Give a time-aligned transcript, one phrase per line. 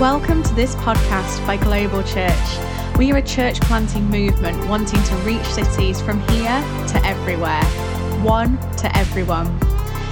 [0.00, 2.58] Welcome to this podcast by Global Church.
[2.98, 7.64] We are a church planting movement wanting to reach cities from here to everywhere,
[8.22, 9.46] one to everyone.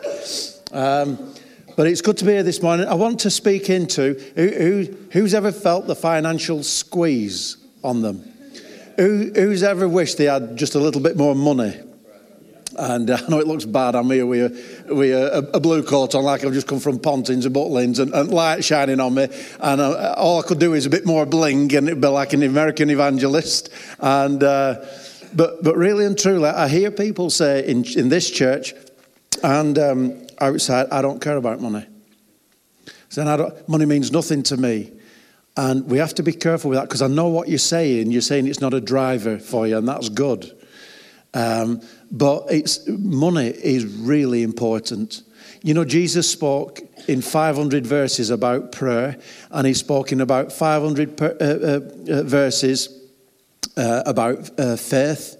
[0.72, 1.34] Um,
[1.76, 2.86] but it's good to be here this morning.
[2.86, 8.30] I want to speak into who, who, who's ever felt the financial squeeze on them?
[8.96, 11.80] Who, who's ever wished they had just a little bit more money?
[12.78, 13.94] And uh, I know it looks bad.
[13.94, 16.98] I'm here with, a, with a, a, blue coat on, like I've just come from
[16.98, 19.28] Pontins and Butlins, and, and light shining on me.
[19.60, 22.32] And uh, all I could do is a bit more bling, and it'd be like
[22.32, 23.70] an American evangelist.
[23.98, 24.84] And uh,
[25.34, 28.74] but but really and truly, I hear people say in in this church
[29.42, 31.86] and um, outside, I don't care about money.
[33.10, 34.92] Saying money means nothing to me.
[35.56, 38.10] And we have to be careful with that because I know what you're saying.
[38.10, 40.50] You're saying it's not a driver for you, and that's good.
[41.34, 45.22] Um, but it's, money is really important.
[45.62, 49.16] You know, Jesus spoke in 500 verses about prayer,
[49.50, 52.88] and he spoke in about 500 per, uh, uh, uh, verses
[53.76, 55.36] uh, about uh, faith,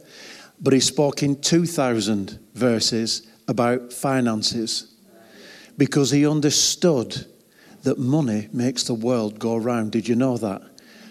[0.61, 4.95] but he spoke in 2,000 verses about finances
[5.77, 7.27] because he understood
[7.83, 9.93] that money makes the world go round.
[9.93, 10.63] Did you know that?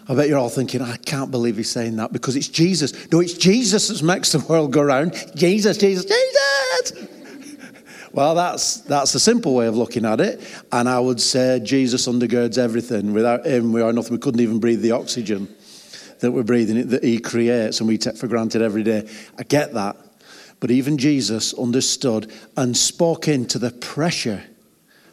[0.08, 3.10] I bet you're all thinking, I can't believe he's saying that because it's Jesus.
[3.12, 5.14] No, it's Jesus that makes the world go round.
[5.36, 7.08] Jesus, Jesus, Jesus.
[8.12, 10.42] well, that's, that's a simple way of looking at it.
[10.74, 13.14] And I would say Jesus undergirds everything.
[13.14, 14.12] Without him, we are nothing.
[14.12, 15.48] We couldn't even breathe the oxygen
[16.20, 19.10] that we're breathing, that he creates and we take for granted every day.
[19.38, 19.96] I get that.
[20.60, 24.44] But even Jesus understood and spoke into the pressure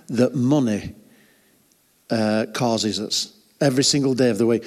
[0.09, 0.95] that money
[2.11, 4.65] uh, causes us every single day of the week.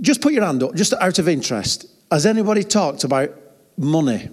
[0.00, 1.86] Just put your hand up, just out of interest.
[2.10, 3.30] Has anybody talked about
[3.76, 4.28] money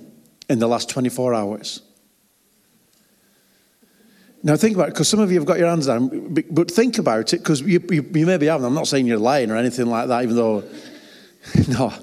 [0.50, 1.81] in the last 24 hours?
[4.44, 6.97] Now think about it, because some of you have got your hands down, but think
[6.97, 8.66] about it, because you, you, you maybe haven't.
[8.66, 10.63] I'm not saying you're lying or anything like that, even though,
[11.67, 11.94] no.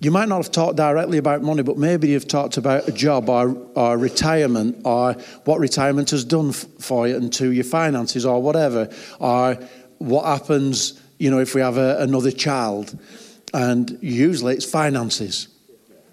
[0.00, 3.28] You might not have talked directly about money, but maybe you've talked about a job
[3.28, 5.14] or, or retirement or
[5.44, 8.88] what retirement has done for you and to your finances or whatever,
[9.18, 9.58] or
[9.98, 12.98] what happens, you know, if we have a, another child.
[13.54, 15.48] And usually it's finances.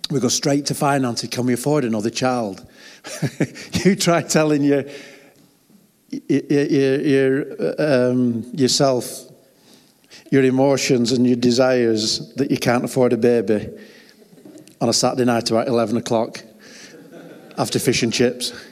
[0.09, 1.29] We go straight to finances.
[1.29, 2.65] Can we afford another child?
[3.85, 4.85] you try telling your,
[6.27, 9.23] your, your um, yourself,
[10.31, 13.69] your emotions and your desires that you can't afford a baby
[14.81, 16.43] on a Saturday night about 11 o'clock
[17.57, 18.53] after fish and chips.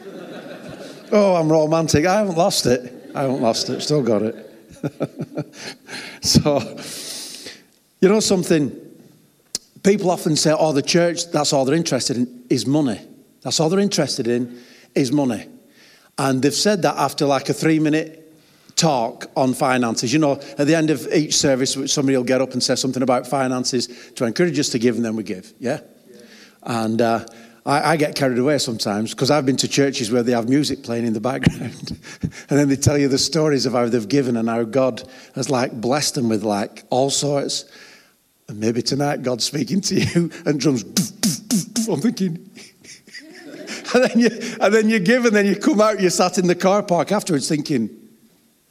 [1.15, 2.07] Oh, I'm romantic.
[2.07, 3.11] I haven't lost it.
[3.13, 3.81] I haven't lost it.
[3.81, 4.52] Still got it.
[6.21, 6.77] so,
[8.01, 8.71] you know something?
[9.83, 13.01] People often say, oh, the church, that's all they're interested in is money.
[13.41, 14.61] That's all they're interested in
[14.95, 15.47] is money.
[16.17, 18.23] And they've said that after like a three minute
[18.75, 20.11] talk on finances.
[20.13, 23.03] You know, at the end of each service, somebody will get up and say something
[23.03, 25.53] about finances to encourage us to give, and then we give.
[25.59, 25.79] Yeah?
[26.09, 26.17] yeah.
[26.63, 27.25] And uh,
[27.65, 30.83] I, I get carried away sometimes because I've been to churches where they have music
[30.83, 31.97] playing in the background.
[32.49, 35.03] and then they tell you the stories of how they've given and how God
[35.35, 37.65] has like blessed them with like all sorts.
[38.49, 40.83] And maybe tonight God's speaking to you and drums.
[41.89, 42.49] I'm thinking.
[43.93, 44.29] and, then you,
[44.59, 47.11] and then you give and then you come out, you sat in the car park
[47.11, 47.89] afterwards thinking,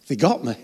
[0.08, 0.56] they got me.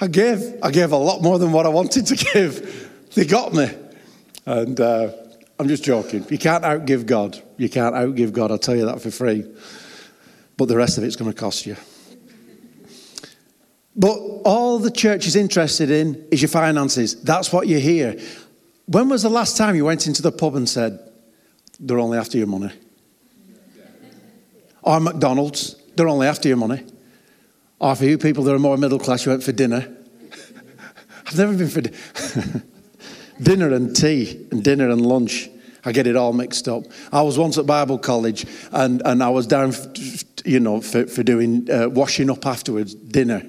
[0.00, 2.88] I gave, I gave a lot more than what I wanted to give.
[3.14, 3.68] They got me.
[4.46, 5.10] And uh,
[5.58, 6.24] I'm just joking.
[6.30, 7.42] You can't outgive God.
[7.56, 8.50] You can't outgive God.
[8.50, 9.44] I'll tell you that for free.
[10.56, 11.76] But the rest of it's going to cost you.
[13.96, 17.20] But all the church is interested in is your finances.
[17.22, 18.16] That's what you hear.
[18.86, 21.00] When was the last time you went into the pub and said,
[21.80, 22.72] they're only after your money?
[24.82, 26.84] Or McDonald's, they're only after your money.
[27.80, 29.88] Or for you people that are more middle class, you went for dinner.
[31.26, 32.62] I've never been for dinner.
[33.42, 35.48] dinner and tea and dinner and lunch.
[35.84, 36.84] I get it all mixed up.
[37.12, 39.72] I was once at Bible college and, and I was down,
[40.44, 43.42] you know, for, for doing uh, washing up afterwards, dinner.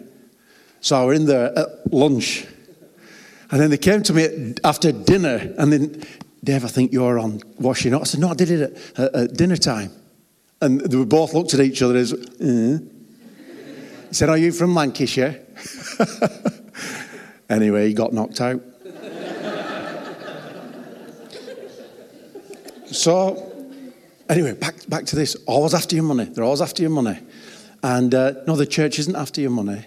[0.81, 2.45] So I was in there at lunch.
[3.51, 6.03] And then they came to me after dinner and then,
[6.43, 8.01] Dave, I think you're on washing up.
[8.01, 9.91] I said, no, I did it at, at, at dinner time.
[10.61, 12.11] And they were both looked at each other as.
[14.09, 15.39] He said, are you from Lancashire?
[17.49, 18.61] anyway, he got knocked out.
[22.99, 23.71] So,
[24.27, 25.35] anyway, back, back to this.
[25.47, 26.25] Always after your money.
[26.25, 27.17] They're always after your money.
[27.81, 29.85] And uh, no, the church isn't after your money.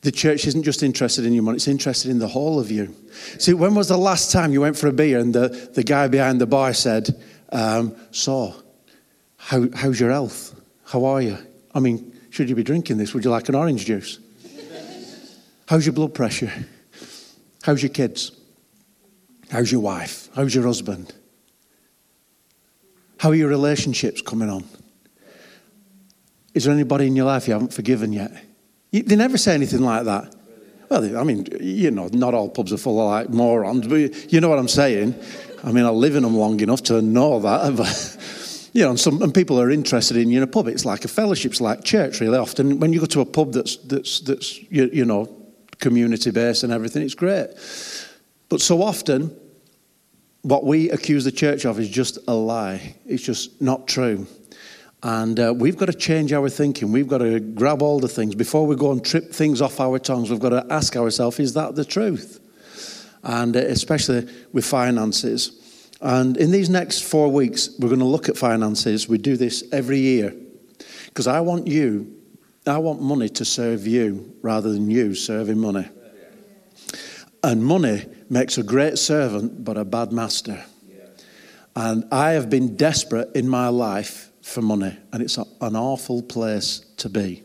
[0.00, 2.94] The church isn't just interested in your money, it's interested in the whole of you.
[3.38, 6.08] See, when was the last time you went for a beer and the, the guy
[6.08, 7.20] behind the bar said,
[7.52, 8.54] um, So,
[9.36, 10.58] how, how's your health?
[10.86, 11.36] How are you?
[11.74, 13.12] I mean, should you be drinking this?
[13.12, 14.20] Would you like an orange juice?
[15.66, 16.50] How's your blood pressure?
[17.62, 18.32] How's your kids?
[19.50, 20.30] How's your wife?
[20.34, 21.12] How's your husband?
[23.18, 24.64] How are your relationships coming on?
[26.54, 28.32] Is there anybody in your life you haven't forgiven yet?
[28.90, 30.34] You, they never say anything like that.
[30.88, 34.40] Well, I mean, you know, not all pubs are full of like morons, but you
[34.40, 35.14] know what I'm saying.
[35.62, 37.76] I mean, I live in them long enough to know that.
[37.76, 40.68] But, you know, and, some, and people are interested in you in a pub.
[40.68, 42.38] It's like a fellowship, it's like church, really.
[42.38, 45.34] Often, when you go to a pub that's that's that's you, you know
[45.80, 47.48] community based and everything, it's great.
[48.48, 49.34] But so often,
[50.42, 52.96] what we accuse the church of is just a lie.
[53.06, 54.26] It's just not true.
[55.02, 56.90] And uh, we've got to change our thinking.
[56.90, 58.34] We've got to grab all the things.
[58.34, 61.54] Before we go and trip things off our tongues, we've got to ask ourselves, is
[61.54, 62.40] that the truth?
[63.22, 65.90] And uh, especially with finances.
[66.00, 69.08] And in these next four weeks, we're going to look at finances.
[69.08, 70.34] We do this every year.
[71.06, 72.14] Because I want you,
[72.66, 75.88] I want money to serve you rather than you serving money.
[77.48, 80.62] And money makes a great servant, but a bad master.
[81.74, 86.80] And I have been desperate in my life for money, and it's an awful place
[86.98, 87.42] to be.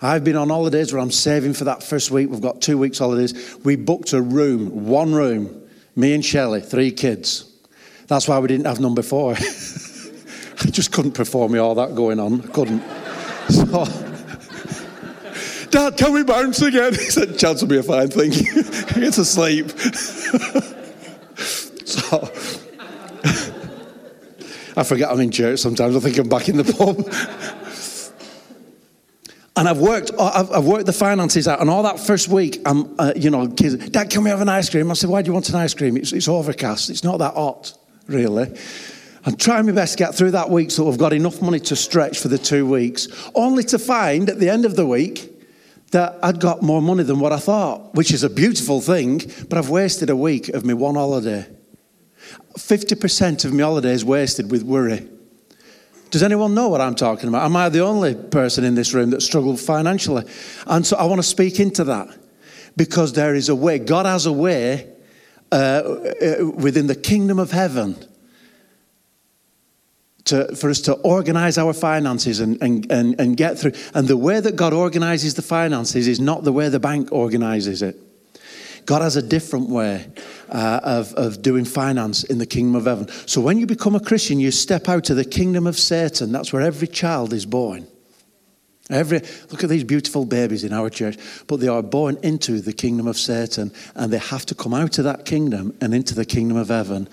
[0.00, 2.30] I've been on holidays where I'm saving for that first week.
[2.30, 3.56] We've got two weeks' holidays.
[3.64, 7.52] We booked a room, one room, me and Shelley, three kids.
[8.06, 9.32] That's why we didn't have number four.
[9.34, 12.40] I just couldn't perform me all that going on.
[12.40, 12.84] I couldn't.
[13.50, 14.13] So,
[15.74, 16.94] Dad, can we bounce again?
[17.04, 18.30] He said, Chance will be a fine thing.
[18.96, 19.70] It's asleep.
[21.84, 22.30] so,
[24.76, 25.96] I forget I'm in church sometimes.
[25.96, 26.98] I think I'm back in the pub.
[29.56, 31.60] and I've worked, I've, I've, worked the finances out.
[31.60, 34.48] And all that first week, I'm, uh, you know, kids, Dad, can we have an
[34.48, 34.88] ice cream?
[34.92, 35.96] I said, Why do you want an ice cream?
[35.96, 36.88] It's, it's overcast.
[36.88, 37.76] It's not that hot,
[38.06, 38.56] really.
[39.26, 41.74] I'm trying my best to get through that week so I've got enough money to
[41.74, 45.33] stretch for the two weeks, only to find at the end of the week
[45.94, 49.58] that I'd got more money than what I thought, which is a beautiful thing, but
[49.58, 51.46] I've wasted a week of my one holiday.
[52.58, 55.08] 50% of my holiday is wasted with worry.
[56.10, 57.44] Does anyone know what I'm talking about?
[57.44, 60.24] Am I the only person in this room that struggled financially?
[60.66, 62.08] And so I want to speak into that
[62.76, 63.78] because there is a way.
[63.78, 64.92] God has a way
[65.52, 67.96] uh, uh, within the kingdom of heaven
[70.26, 73.72] to, for us to organize our finances and, and, and, and get through.
[73.92, 77.82] And the way that God organizes the finances is not the way the bank organizes
[77.82, 77.96] it.
[78.86, 80.06] God has a different way
[80.50, 83.08] uh, of, of doing finance in the kingdom of heaven.
[83.26, 86.32] So when you become a Christian, you step out of the kingdom of Satan.
[86.32, 87.86] That's where every child is born.
[88.90, 91.16] Every look at these beautiful babies in our church,
[91.46, 94.98] but they are born into the kingdom of Satan, and they have to come out
[94.98, 97.08] of that kingdom and into the kingdom of heaven.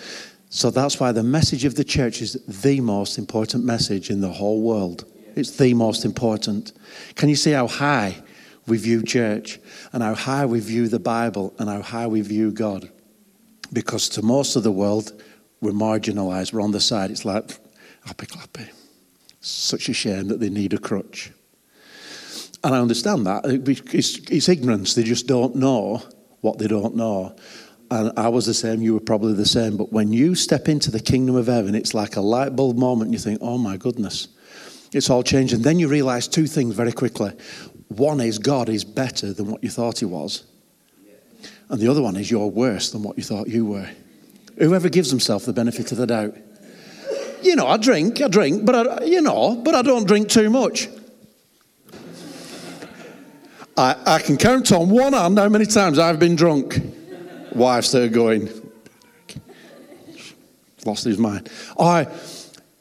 [0.52, 4.32] So that's why the message of the church is the most important message in the
[4.32, 5.06] whole world.
[5.36, 6.74] It's the most important.
[7.16, 8.22] Can you see how high
[8.68, 9.60] we view church
[9.92, 12.90] and how high we view the Bible and how high we view God.
[13.74, 15.22] Because to most of the world,
[15.62, 17.12] we're marginalized, we're on the side.
[17.12, 17.58] It's like,
[18.06, 18.70] happy clappy.
[19.40, 21.32] Such a shame that they need a crutch.
[22.64, 23.46] And I understand that.
[23.46, 24.94] It's, it's ignorance.
[24.94, 26.04] They just don't know
[26.42, 27.36] what they don't know.
[27.92, 29.76] And I was the same, you were probably the same.
[29.76, 33.12] But when you step into the kingdom of heaven, it's like a light bulb moment.
[33.12, 34.30] You think, oh my goodness,
[34.94, 35.54] it's all changed.
[35.54, 37.34] And then you realize two things very quickly.
[37.90, 40.46] One is God is better than what you thought he was.
[41.68, 43.90] And the other one is you're worse than what you thought you were.
[44.58, 46.38] Whoever gives himself the benefit of the doubt.
[47.42, 50.50] You know, I drink, I drink, but I, you know, but I don't drink too
[50.50, 50.88] much.
[53.76, 56.80] I, I can count on one hand how many times I've been drunk.
[57.54, 58.50] Wife's there going,
[60.86, 61.50] lost his mind.
[61.80, 62.08] I,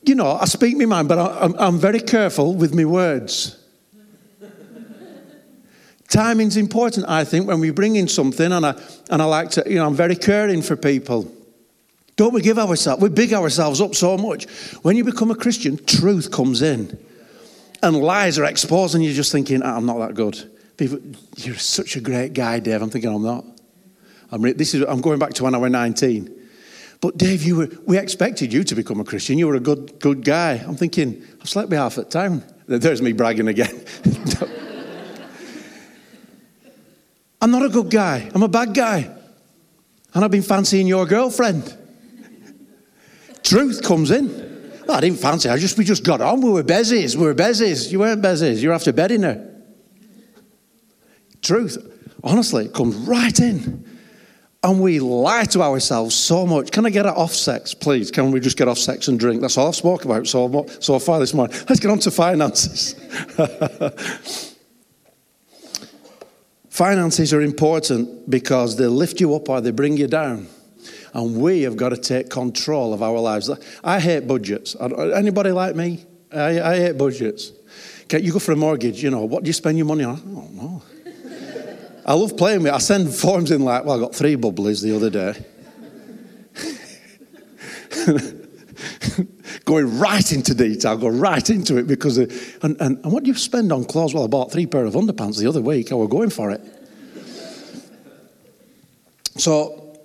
[0.04, 3.56] you know, I speak my mind, but I, I'm, I'm very careful with my words.
[6.08, 8.74] Timing's important, I think, when we bring in something, and I,
[9.10, 11.32] and I like to, you know, I'm very caring for people.
[12.16, 14.44] Don't we give ourselves, we big ourselves up so much.
[14.82, 16.98] When you become a Christian, truth comes in.
[17.82, 20.50] And lies are exposed, and you're just thinking, oh, I'm not that good.
[20.76, 20.98] People,
[21.36, 22.82] you're such a great guy, Dave.
[22.82, 23.44] I'm thinking, I'm not.
[24.30, 26.37] I'm, re- this is, I'm going back to when I was 19.
[27.00, 29.38] But Dave, you were, we expected you to become a Christian.
[29.38, 30.62] You were a good, good guy.
[30.66, 32.44] I'm thinking, I've slept with half at town.
[32.66, 33.84] There's me bragging again.
[37.42, 38.30] I'm not a good guy.
[38.34, 39.10] I'm a bad guy.
[40.12, 41.76] And I've been fancying your girlfriend.
[43.42, 44.50] Truth comes in.
[44.88, 45.49] I didn't fancy.
[45.49, 46.40] I just we just got on.
[46.40, 47.16] We were bezies.
[47.16, 47.90] We were bezies.
[47.90, 48.60] You weren't bezies.
[48.60, 49.46] You're after bedding her.
[51.42, 51.78] Truth,
[52.22, 53.89] honestly, it comes right in.
[54.62, 56.71] And we lie to ourselves so much.
[56.71, 58.11] Can I get it off sex, please?
[58.11, 59.40] Can we just get off sex and drink?
[59.40, 61.57] That's all I've spoken about so, so far this morning.
[61.67, 62.95] Let's get on to finances.
[66.69, 70.47] finances are important because they lift you up or they bring you down.
[71.14, 73.50] And we have got to take control of our lives.
[73.83, 74.76] I hate budgets.
[74.79, 76.05] Anybody like me?
[76.31, 77.52] I, I hate budgets.
[78.12, 80.17] You go for a mortgage, you know, what do you spend your money on?
[80.17, 80.83] I don't know.
[82.11, 82.75] I love playing with it.
[82.75, 85.45] I send forms in like, well, I got three bubblies the other day.
[89.64, 92.29] Going right into detail, go right into it because, of,
[92.64, 94.12] and, and, and what do you spend on clothes?
[94.12, 95.93] Well, I bought three pair of underpants the other week.
[95.93, 96.61] I was going for it.
[99.37, 99.97] So,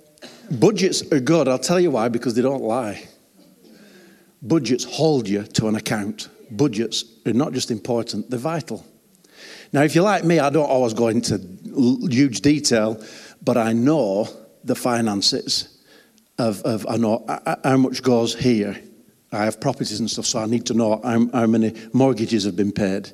[0.48, 1.48] budgets are good.
[1.48, 3.02] I'll tell you why, because they don't lie.
[4.42, 6.28] Budgets hold you to an account.
[6.52, 8.86] Budgets are not just important, they're vital.
[9.72, 11.40] Now, if you're like me, I don't always go into
[12.10, 13.02] huge detail,
[13.42, 14.28] but I know
[14.64, 15.76] the finances
[16.38, 17.24] of, of I know
[17.64, 18.80] how much goes here.
[19.32, 22.56] I have properties and stuff, so I need to know how, how many mortgages have
[22.56, 23.12] been paid.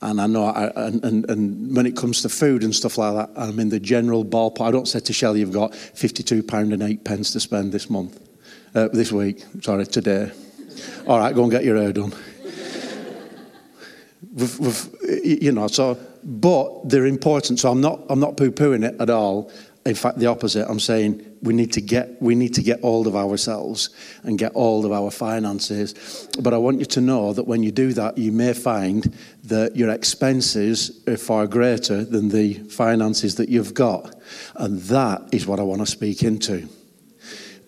[0.00, 3.14] And I know, I, and, and, and, when it comes to food and stuff like
[3.14, 4.66] that, I'm in the general ballpark.
[4.66, 8.18] I don't say to Shelley, you've got £52 and 8 pence to spend this month,
[8.74, 10.32] uh, this week, sorry, today.
[11.06, 12.12] All right, go and get your hair done.
[14.30, 14.88] We've, we've,
[15.24, 17.58] you know, so, but they're important.
[17.58, 19.50] So I'm not, I'm not poo-pooing it at all.
[19.84, 20.68] In fact, the opposite.
[20.70, 23.90] I'm saying we need to get, we need to get hold of ourselves
[24.22, 26.28] and get hold of our finances.
[26.40, 29.12] But I want you to know that when you do that, you may find
[29.42, 34.14] that your expenses are far greater than the finances that you've got.
[34.54, 36.68] And that is what I want to speak into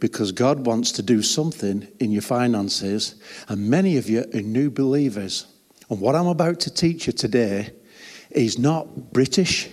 [0.01, 3.15] because God wants to do something in your finances,
[3.49, 5.47] and many of you are new believers.
[5.91, 7.73] And what I'm about to teach you today
[8.31, 9.69] is not British,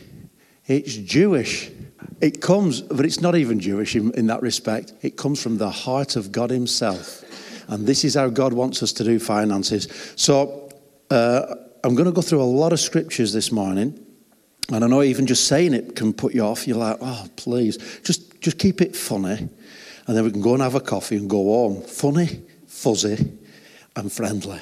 [0.68, 1.72] it's Jewish.
[2.20, 4.94] It comes, but it's not even Jewish in, in, that respect.
[5.02, 7.24] It comes from the heart of God Himself.
[7.68, 10.14] And this is how God wants us to do finances.
[10.16, 10.70] So
[11.10, 14.00] uh, I'm going to go through a lot of scriptures this morning.
[14.72, 16.68] And I know even just saying it can put you off.
[16.68, 19.50] You're like, oh, please, just, just keep it funny.
[20.08, 21.82] And then we can go and have a coffee and go home.
[21.82, 23.32] Funny, fuzzy,
[23.96, 24.60] and friendly.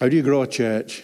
[0.00, 1.02] How do you grow a church?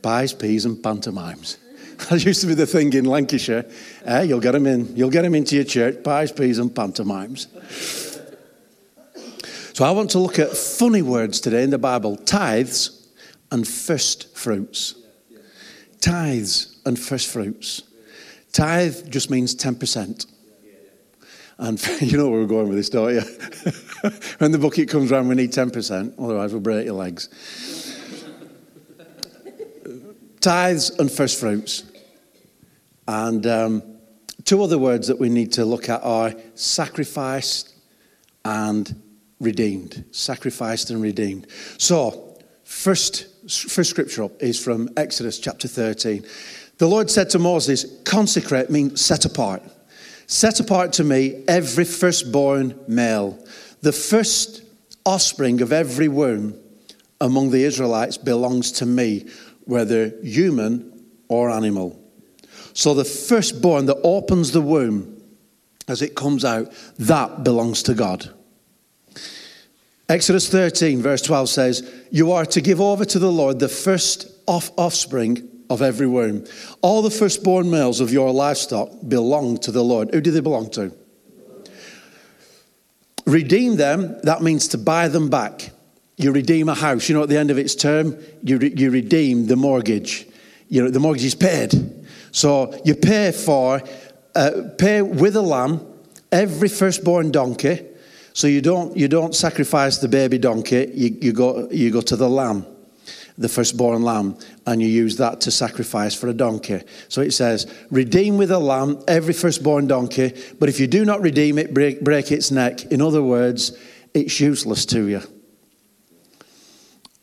[0.00, 1.58] Pies, peas, and pantomimes.
[2.10, 3.64] That used to be the thing in Lancashire.
[4.04, 4.96] Eh, you'll get them in.
[4.96, 6.02] You'll get them into your church.
[6.02, 7.46] Pies, peas, and pantomimes.
[9.74, 13.08] So I want to look at funny words today in the Bible: tithes
[13.52, 14.96] and first fruits.
[16.00, 17.82] Tithes and first fruits.
[18.52, 20.26] Tithe just means ten percent.
[21.58, 23.20] And you know where we're going with this, don't you?
[24.38, 27.28] when the bucket comes round, we need 10%, otherwise we'll break your legs
[30.42, 31.84] tithes and first fruits.
[33.08, 33.82] And um,
[34.44, 37.74] two other words that we need to look at are sacrificed
[38.44, 39.00] and
[39.40, 40.04] redeemed.
[40.10, 41.46] Sacrificed and redeemed.
[41.78, 46.24] So, first, first scripture up is from Exodus chapter 13.
[46.78, 49.62] The Lord said to Moses, Consecrate means set apart.
[50.26, 53.38] Set apart to me every firstborn male,
[53.82, 54.62] the first
[55.04, 56.58] offspring of every womb
[57.20, 59.28] among the Israelites belongs to me
[59.64, 61.98] whether human or animal.
[62.74, 65.12] So the firstborn that opens the womb
[65.88, 68.30] as it comes out, that belongs to God.
[70.08, 74.28] Exodus 13, verse 12 says, You are to give over to the Lord the first
[74.46, 76.44] off offspring of every womb.
[76.82, 80.12] All the firstborn males of your livestock belong to the Lord.
[80.12, 80.92] Who do they belong to?
[83.24, 85.71] Redeem them, that means to buy them back
[86.16, 87.08] you redeem a house.
[87.08, 90.26] You know, at the end of its term, you, re- you redeem the mortgage.
[90.68, 91.72] You know, the mortgage is paid.
[92.32, 93.82] So you pay for,
[94.34, 95.86] uh, pay with a lamb
[96.30, 97.84] every firstborn donkey.
[98.32, 102.16] So you don't, you don't sacrifice the baby donkey, you, you, go, you go to
[102.16, 102.64] the lamb,
[103.36, 106.80] the firstborn lamb, and you use that to sacrifice for a donkey.
[107.08, 111.20] So it says, redeem with a lamb every firstborn donkey, but if you do not
[111.20, 112.86] redeem it, break, break its neck.
[112.86, 113.76] In other words,
[114.14, 115.22] it's useless to you.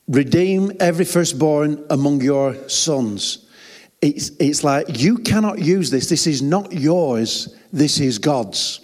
[0.09, 3.45] Redeem every firstborn among your sons.
[4.01, 6.09] It's, it's like you cannot use this.
[6.09, 8.81] This is not yours, this is God's.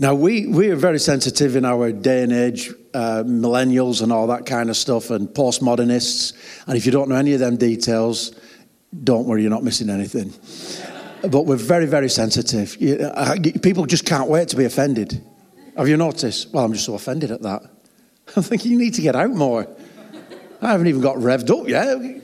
[0.00, 4.26] Now, we, we are very sensitive in our day and age, uh, millennials and all
[4.28, 6.32] that kind of stuff, and postmodernists.
[6.66, 8.32] And if you don't know any of them details,
[9.04, 10.32] don't worry, you're not missing anything.
[11.30, 12.76] but we're very, very sensitive.
[12.80, 15.22] You, uh, people just can't wait to be offended.
[15.76, 16.52] Have you noticed?
[16.52, 17.62] Well, I'm just so offended at that.
[18.38, 19.66] I'm thinking you need to get out more.
[20.62, 22.22] I haven't even got revved up yet.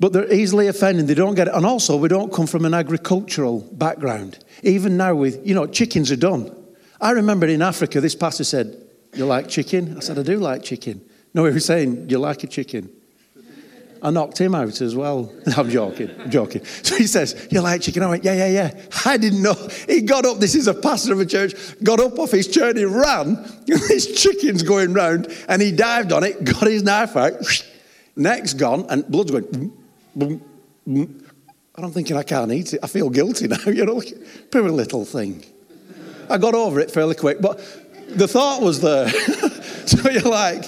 [0.00, 1.08] But they're easily offended.
[1.08, 1.54] They don't get it.
[1.54, 4.38] And also, we don't come from an agricultural background.
[4.62, 6.54] Even now, with, you know, chickens are done.
[7.00, 8.80] I remember in Africa, this pastor said,
[9.14, 9.96] You like chicken?
[9.96, 11.04] I said, I do like chicken.
[11.34, 12.90] No, he was saying, You like a chicken?
[14.02, 15.32] I knocked him out as well.
[15.56, 16.64] I'm joking, I'm joking.
[16.64, 18.02] So he says, You like chicken?
[18.02, 18.82] I went, Yeah, yeah, yeah.
[19.04, 19.54] I didn't know.
[19.86, 22.70] He got up, this is a pastor of a church, got up off his chair
[22.70, 23.34] and he ran.
[23.66, 27.34] this chicken's going round and he dived on it, got his knife out,
[28.16, 29.72] neck's gone, and blood's going.
[31.78, 32.80] And I'm thinking, I can't eat it.
[32.82, 34.02] I feel guilty now, you know,
[34.50, 35.44] poor little thing.
[36.30, 37.58] I got over it fairly quick, but
[38.08, 39.08] the thought was there.
[39.86, 40.64] so you're like,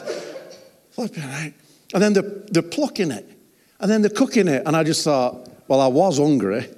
[0.91, 1.53] flipping out.
[1.93, 3.29] And then they're, they're plucking it.
[3.81, 4.63] And then they're cooking it.
[4.67, 6.69] And I just thought, well, I was hungry.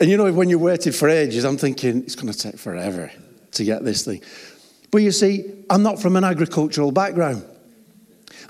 [0.00, 3.10] And you know, when you waited for ages, I'm thinking, it's going to take forever
[3.52, 4.22] to get this thing.
[4.90, 7.44] But you see, I'm not from an agricultural background.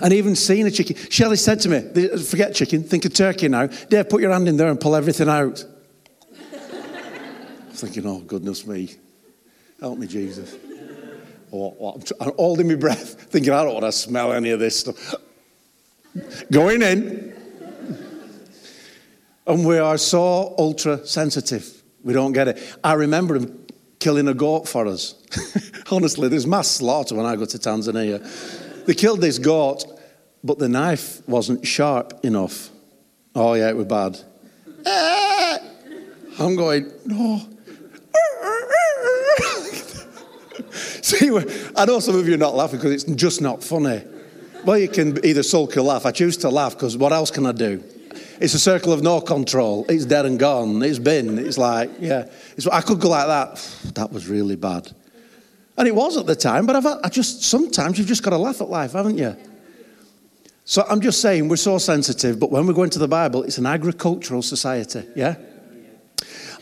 [0.01, 3.67] And even seeing a chicken, Shelley said to me, forget chicken, think of turkey now.
[3.67, 5.63] Dave, put your hand in there and pull everything out.
[6.31, 8.91] I'm thinking, oh, goodness me.
[9.79, 10.55] Help me, Jesus.
[11.51, 15.15] Oh, I'm holding my breath, thinking, I don't want to smell any of this stuff.
[16.51, 17.33] Going in.
[19.45, 21.81] And we are so ultra sensitive.
[22.03, 22.77] We don't get it.
[22.83, 23.65] I remember him
[23.99, 25.15] killing a goat for us.
[25.91, 28.85] Honestly, there's mass slaughter when I go to Tanzania.
[28.85, 29.85] They killed this goat,
[30.43, 32.69] but the knife wasn't sharp enough.
[33.35, 34.19] Oh, yeah, it was bad.
[34.85, 35.57] Eh!
[36.39, 37.41] I'm going, no.
[40.71, 41.29] See,
[41.75, 44.03] I know some of you are not laughing because it's just not funny.
[44.67, 46.05] Well, you can either sulk or laugh.
[46.05, 47.81] I choose to laugh because what else can I do?
[48.41, 49.85] It's a circle of no control.
[49.87, 50.83] It's dead and gone.
[50.83, 51.39] It's been.
[51.39, 52.25] It's like, yeah.
[52.57, 53.93] It's, I could go like that.
[53.95, 54.91] That was really bad.
[55.77, 58.37] And it was at the time, but I've, I just, sometimes you've just got to
[58.37, 59.37] laugh at life, haven't you?
[60.65, 63.57] So I'm just saying, we're so sensitive, but when we go into the Bible, it's
[63.57, 65.37] an agricultural society, yeah?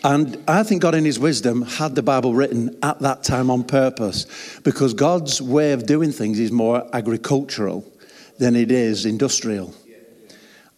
[0.04, 3.64] And I think God, in His wisdom, had the Bible written at that time on
[3.64, 7.84] purpose because God's way of doing things is more agricultural
[8.38, 9.74] than it is industrial.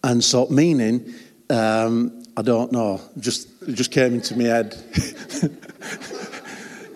[0.04, 1.14] And so, meaning,
[1.50, 4.76] um, I don't know, just, it just came into my head.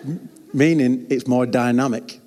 [0.54, 2.19] meaning, it's more dynamic.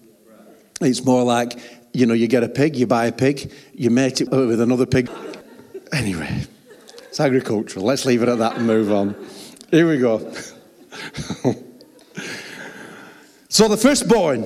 [0.81, 1.59] It's more like,
[1.93, 4.87] you know, you get a pig, you buy a pig, you mate it with another
[4.87, 5.09] pig.
[5.93, 6.45] Anyway,
[7.05, 7.85] it's agricultural.
[7.85, 9.15] Let's leave it at that and move on.
[9.71, 10.19] Here we go.
[13.49, 14.45] so the firstborn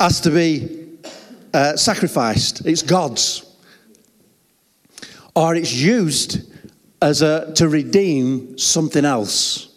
[0.00, 0.79] has to be
[1.52, 2.66] uh, sacrificed.
[2.66, 3.46] It's God's.
[5.34, 6.52] Or it's used
[7.00, 9.68] as a, to redeem something else.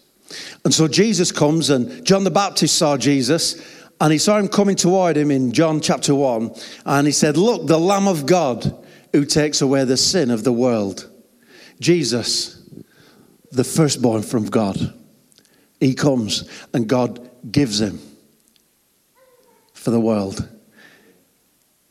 [0.65, 3.61] And so Jesus comes, and John the Baptist saw Jesus,
[4.01, 6.53] and he saw him coming toward him in John chapter 1.
[6.85, 10.53] And he said, Look, the Lamb of God who takes away the sin of the
[10.53, 11.09] world.
[11.79, 12.63] Jesus
[13.53, 14.93] the firstborn from God.
[15.79, 17.99] He comes and God gives him
[19.73, 20.49] for the world.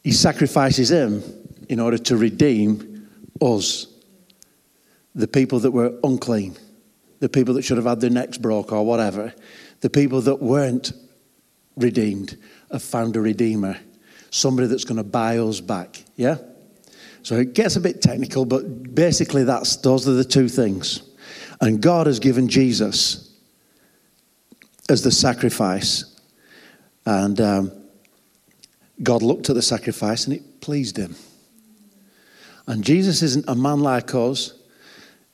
[0.03, 1.23] He sacrifices him
[1.69, 3.09] in order to redeem
[3.41, 3.87] us,
[5.15, 6.57] the people that were unclean,
[7.21, 9.33] the people that should have had their necks broke or whatever,
[9.81, 10.93] the people that weren't
[11.77, 12.37] redeemed
[12.71, 13.79] have found a redeemer,
[14.31, 16.03] somebody that's going to buy us back.
[16.17, 16.39] Yeah?
[17.23, 21.03] So it gets a bit technical, but basically that's those are the two things.
[21.61, 23.33] And God has given Jesus
[24.89, 26.21] as the sacrifice.
[27.07, 27.82] And um,
[29.03, 31.17] God looked at the sacrifice and it pleased him.
[32.67, 34.55] And Jesus isn't a man like us.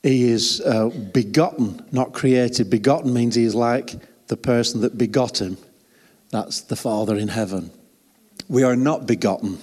[0.01, 2.69] He is uh, begotten, not created.
[2.69, 3.95] Begotten means he is like
[4.27, 5.57] the person that begot him.
[6.31, 7.71] That's the Father in heaven.
[8.47, 9.59] We are not begotten.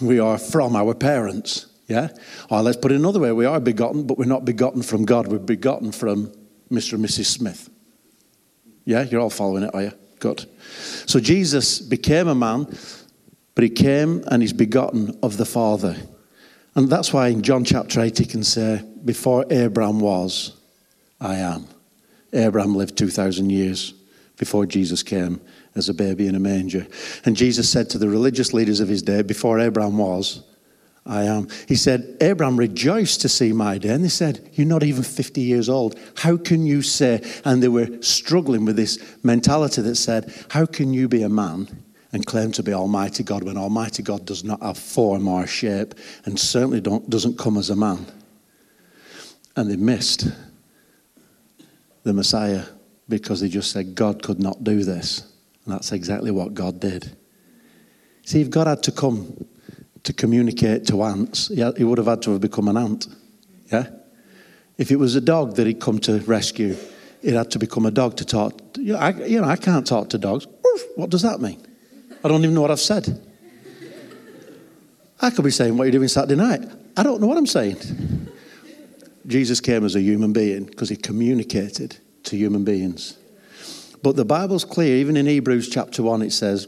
[0.00, 1.66] We are from our parents.
[1.88, 2.08] Yeah?
[2.50, 5.26] Or let's put it another way we are begotten, but we're not begotten from God.
[5.26, 6.32] We're begotten from
[6.70, 6.94] Mr.
[6.94, 7.26] and Mrs.
[7.26, 7.68] Smith.
[8.84, 9.02] Yeah?
[9.02, 9.92] You're all following it, are you?
[10.20, 10.46] Good.
[11.06, 12.66] So Jesus became a man,
[13.54, 15.96] but he came and he's begotten of the Father.
[16.74, 20.56] And that's why in John chapter 8 he can say, Before Abraham was,
[21.20, 21.66] I am.
[22.32, 23.94] Abraham lived 2,000 years
[24.38, 25.40] before Jesus came
[25.74, 26.86] as a baby in a manger.
[27.24, 30.42] And Jesus said to the religious leaders of his day, Before Abraham was,
[31.04, 31.48] I am.
[31.66, 33.88] He said, Abraham rejoiced to see my day.
[33.88, 35.98] And they said, You're not even 50 years old.
[36.16, 37.22] How can you say?
[37.44, 41.68] And they were struggling with this mentality that said, How can you be a man
[42.12, 45.94] and claim to be Almighty God when Almighty God does not have form or shape
[46.24, 48.06] and certainly doesn't come as a man?
[49.56, 50.28] And they missed
[52.04, 52.64] the Messiah
[53.08, 55.32] because they just said God could not do this.
[55.64, 57.16] And that's exactly what God did.
[58.24, 59.46] See, if God had to come
[60.04, 63.06] to communicate to ants, he would have had to have become an ant.
[63.70, 63.86] Yeah?
[64.78, 66.76] If it was a dog that he'd come to rescue,
[67.22, 68.60] it had to become a dog to talk.
[68.76, 70.46] You know, I, you know, I can't talk to dogs.
[70.96, 71.64] What does that mean?
[72.24, 73.20] I don't even know what I've said.
[75.20, 76.62] I could be saying, What are you doing Saturday night?
[76.96, 77.78] I don't know what I'm saying.
[79.26, 83.16] Jesus came as a human being because he communicated to human beings.
[84.02, 86.66] But the Bible's clear, even in Hebrews chapter 1, it says,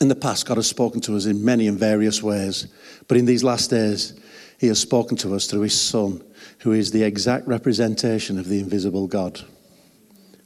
[0.00, 2.66] In the past, God has spoken to us in many and various ways,
[3.08, 4.18] but in these last days,
[4.58, 6.22] he has spoken to us through his Son,
[6.60, 9.40] who is the exact representation of the invisible God.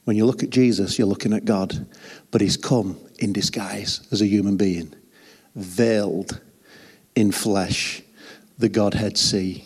[0.04, 1.86] When you look at Jesus, you're looking at God,
[2.30, 4.94] but he's come in disguise as a human being,
[5.54, 6.40] veiled
[7.14, 8.02] in flesh,
[8.58, 9.64] the Godhead see.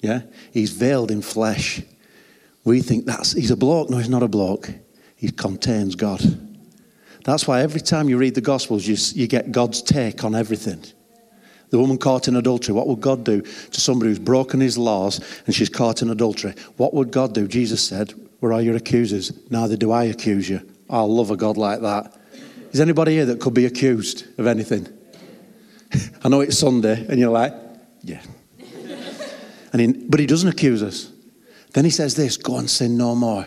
[0.00, 0.22] Yeah?
[0.52, 1.82] He's veiled in flesh.
[2.64, 3.90] We think that's, he's a bloke.
[3.90, 4.70] No, he's not a bloke.
[5.16, 6.20] He contains God.
[7.24, 10.84] That's why every time you read the Gospels, you, you get God's take on everything.
[11.70, 15.20] The woman caught in adultery, what would God do to somebody who's broken his laws
[15.46, 16.54] and she's caught in adultery?
[16.76, 17.48] What would God do?
[17.48, 19.32] Jesus said, Where are your accusers?
[19.50, 20.60] Neither do I accuse you.
[20.88, 22.16] I love a God like that.
[22.72, 24.86] Is anybody here that could be accused of anything?
[26.24, 27.54] I know it's Sunday, and you're like,
[28.02, 28.22] Yeah.
[29.72, 31.10] and he, but he doesn't accuse us.
[31.72, 33.46] Then he says this go and sin no more.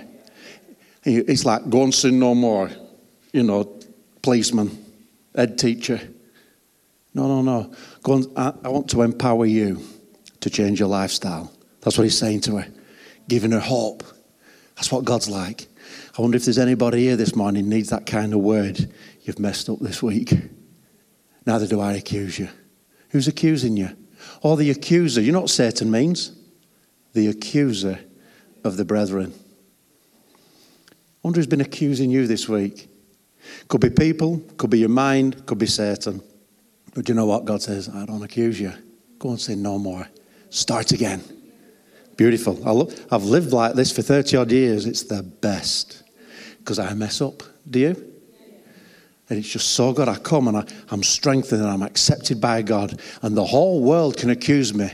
[1.04, 2.70] It's like, go and sin no more.
[3.38, 3.72] You know,
[4.24, 4.84] policeman,
[5.36, 6.02] ed teacher.
[7.14, 7.72] No, no, no.
[8.02, 9.80] Go on, I, I want to empower you
[10.40, 11.54] to change your lifestyle.
[11.82, 12.68] That's what he's saying to her,
[13.28, 14.04] giving her hope.
[14.76, 15.68] That's what God's like.
[16.18, 18.92] I wonder if there's anybody here this morning needs that kind of word.
[19.22, 20.34] You've messed up this week.
[21.46, 22.50] Neither do I accuse you.
[23.10, 23.96] Who's accusing you?
[24.42, 25.22] Or the accuser.
[25.22, 26.36] You know what Satan means?
[27.14, 28.00] The accuser
[28.64, 29.32] of the brethren.
[30.90, 32.90] I wonder who's been accusing you this week.
[33.68, 36.22] Could be people, could be your mind, could be Satan.
[36.94, 37.46] But you know what?
[37.46, 38.74] God says, I don't accuse you.
[39.20, 40.08] Go and sin no more.
[40.50, 41.24] Start again.
[42.16, 42.58] Beautiful.
[42.68, 44.86] I have lived like this for 30 odd years.
[44.86, 46.04] It's the best
[46.60, 47.44] because I mess up.
[47.70, 48.14] Do you?
[49.30, 50.08] And it's just so good.
[50.08, 53.00] I come and I, I'm strengthened and I'm accepted by God.
[53.22, 54.90] And the whole world can accuse me.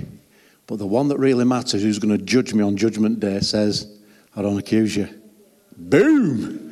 [0.66, 4.00] But the one that really matters, who's going to judge me on Judgment Day, says,
[4.36, 5.08] I don't accuse you.
[5.78, 6.63] Boom!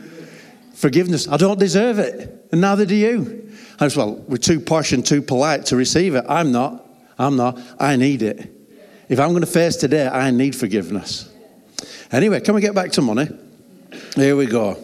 [0.81, 1.27] Forgiveness.
[1.27, 2.47] I don't deserve it.
[2.51, 3.51] And neither do you.
[3.79, 6.25] I just, well, we're too posh and too polite to receive it.
[6.27, 6.83] I'm not.
[7.19, 7.59] I'm not.
[7.79, 8.51] I need it.
[9.07, 11.31] If I'm going to face today, I need forgiveness.
[12.11, 13.29] Anyway, can we get back to money?
[14.15, 14.83] Here we go.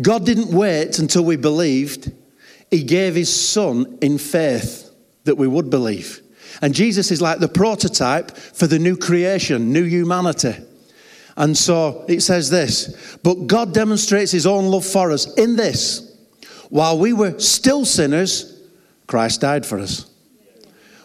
[0.00, 2.10] God didn't wait until we believed,
[2.70, 4.90] He gave His Son in faith
[5.24, 6.22] that we would believe.
[6.62, 10.54] And Jesus is like the prototype for the new creation, new humanity.
[11.36, 16.06] And so it says this But God demonstrates His own love for us in this
[16.70, 18.60] while we were still sinners,
[19.06, 20.10] Christ died for us.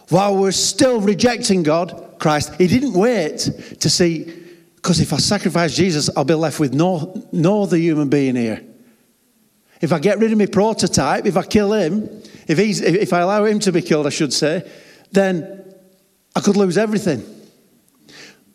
[0.09, 4.25] While we're still rejecting God, Christ, He didn't wait to see,
[4.75, 8.61] because if I sacrifice Jesus, I'll be left with no, no other human being here.
[9.79, 12.07] If I get rid of my prototype, if I kill him,
[12.47, 14.69] if, he's, if I allow him to be killed, I should say,
[15.11, 15.73] then
[16.35, 17.23] I could lose everything.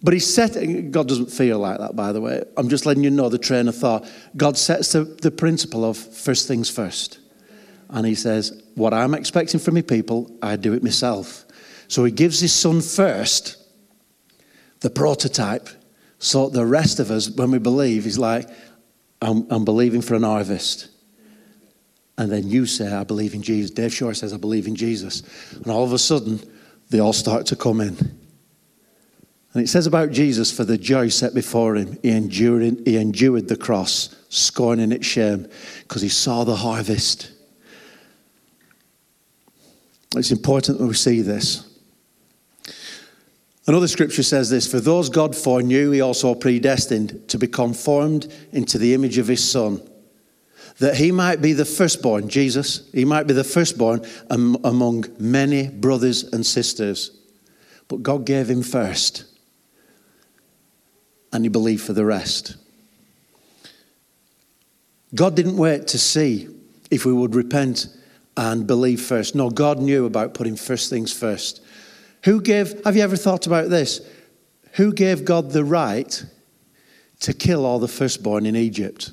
[0.02, 0.54] But he set,
[0.90, 2.44] God doesn't feel like that, by the way.
[2.56, 4.08] I'm just letting you know the train of thought.
[4.36, 7.18] God sets the, the principle of first things first.
[7.88, 11.44] And he says, What I'm expecting from my people, I do it myself.
[11.88, 13.56] So he gives his son first,
[14.80, 15.68] the prototype,
[16.18, 18.48] so the rest of us, when we believe, he's like,
[19.22, 20.88] I'm, I'm believing for an harvest
[22.18, 23.70] and then you say, I believe in Jesus.
[23.70, 25.22] Dave Shore says, I believe in Jesus.
[25.52, 26.40] And all of a sudden,
[26.88, 27.96] they all start to come in.
[29.56, 33.48] And it says about Jesus, for the joy set before him, he endured, he endured
[33.48, 35.48] the cross, scorning its shame,
[35.80, 37.32] because he saw the harvest.
[40.14, 41.66] It's important that we see this.
[43.66, 48.76] Another scripture says this For those God foreknew, he also predestined to be conformed into
[48.76, 49.80] the image of his Son
[50.80, 56.24] that he might be the firstborn, Jesus, he might be the firstborn among many brothers
[56.24, 57.12] and sisters.
[57.88, 59.24] But God gave him first,
[61.36, 62.56] and he believed for the rest.
[65.14, 66.48] God didn't wait to see
[66.90, 67.88] if we would repent
[68.38, 69.34] and believe first.
[69.34, 71.62] No, God knew about putting first things first.
[72.24, 74.00] Who gave, have you ever thought about this?
[74.76, 76.24] Who gave God the right
[77.20, 79.12] to kill all the firstborn in Egypt?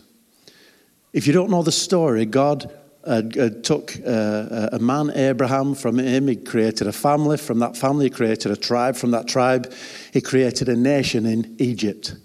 [1.12, 2.74] If you don't know the story, God
[3.06, 6.30] uh, uh, took uh, a man, Abraham, from him.
[6.30, 7.36] He created a family.
[7.36, 8.96] From that family, he created a tribe.
[8.96, 9.74] From that tribe,
[10.14, 12.16] he created a nation in Egypt.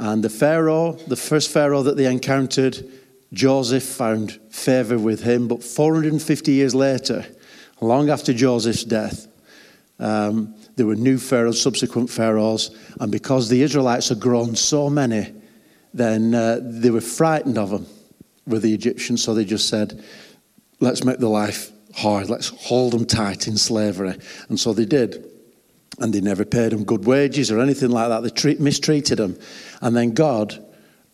[0.00, 2.84] And the Pharaoh, the first Pharaoh that they encountered,
[3.32, 7.24] Joseph found favor with him, but 450 years later,
[7.80, 9.28] long after Joseph's death,
[10.00, 15.32] um, there were new pharaohs, subsequent pharaohs, and because the Israelites had grown so many,
[15.94, 17.86] then uh, they were frightened of them
[18.46, 20.02] with the Egyptians, so they just said,
[20.80, 24.16] let's make the life hard, let's hold them tight in slavery.
[24.48, 25.28] And so they did.
[25.98, 28.22] And they never paid them good wages or anything like that.
[28.22, 29.38] They treat, mistreated them.
[29.80, 30.64] And then God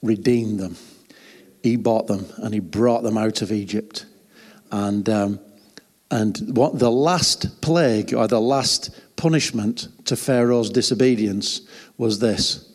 [0.03, 0.77] redeemed them.
[1.63, 4.07] He bought them and He brought them out of Egypt.
[4.71, 5.41] And, um,
[6.11, 11.63] and what the last plague or the last punishment to Pharaoh's disobedience
[11.99, 12.73] was this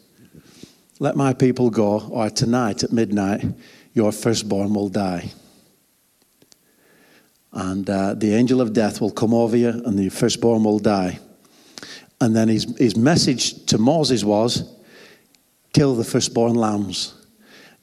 [0.99, 3.45] Let my people go, or tonight at midnight,
[3.93, 5.31] your firstborn will die.
[7.51, 11.19] And uh, the angel of death will come over you, and the firstborn will die.
[12.19, 14.73] And then his, his message to Moses was
[15.73, 17.15] kill the firstborn lambs.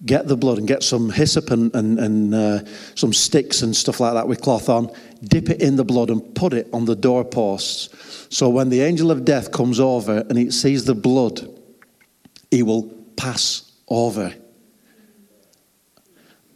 [0.06, 4.00] Get the blood and get some hyssop and, and, and uh, some sticks and stuff
[4.00, 4.90] like that with cloth on.
[5.22, 8.28] Dip it in the blood and put it on the doorposts.
[8.34, 11.46] So when the angel of death comes over and he sees the blood,
[12.50, 12.84] he will
[13.16, 14.32] pass over.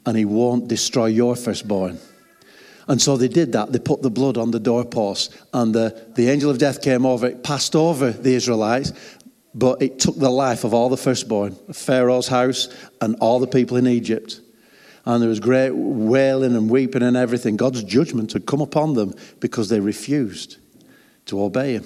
[0.06, 1.98] And he won't destroy your firstborn.
[2.88, 3.72] And so they did that.
[3.72, 7.26] They put the blood on the doorpost, and the, the angel of death came over.
[7.26, 8.92] It passed over the Israelites,
[9.54, 12.68] but it took the life of all the firstborn, Pharaoh's house,
[13.00, 14.40] and all the people in Egypt.
[15.06, 17.56] And there was great wailing and weeping and everything.
[17.56, 20.58] God's judgment had come upon them because they refused
[21.26, 21.84] to obey Him.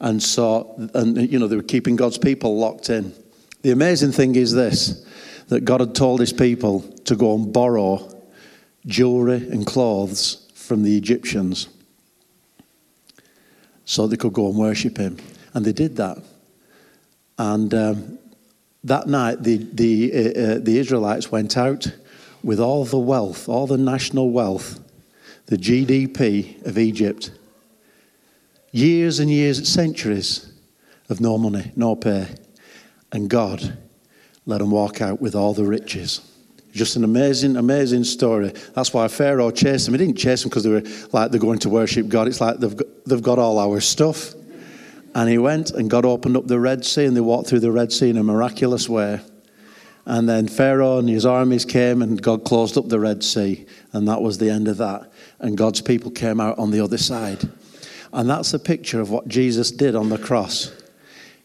[0.00, 3.14] And so, and you know, they were keeping God's people locked in.
[3.62, 5.06] The amazing thing is this
[5.48, 8.12] that God had told His people to go and borrow
[8.86, 11.68] jewelry and clothes from the Egyptians
[13.84, 15.16] so they could go and worship him.
[15.54, 16.18] And they did that.
[17.38, 18.18] And um,
[18.84, 21.86] that night, the, the, uh, uh the Israelites went out
[22.42, 24.80] with all the wealth, all the national wealth,
[25.46, 27.30] the GDP of Egypt.
[28.72, 30.52] Years and years, centuries
[31.08, 32.26] of no money, no pay.
[33.12, 33.78] And God
[34.46, 36.20] let them walk out with all the riches.
[36.72, 38.52] Just an amazing, amazing story.
[38.74, 39.94] That's why Pharaoh chased them.
[39.94, 40.82] He didn't chase them because they were
[41.12, 42.28] like they're going to worship God.
[42.28, 44.34] It's like they've got, they've got all our stuff.
[45.14, 47.72] And he went and God opened up the Red Sea and they walked through the
[47.72, 49.20] Red Sea in a miraculous way.
[50.04, 53.66] And then Pharaoh and his armies came and God closed up the Red Sea.
[53.92, 55.10] And that was the end of that.
[55.40, 57.48] And God's people came out on the other side.
[58.12, 60.70] And that's a picture of what Jesus did on the cross.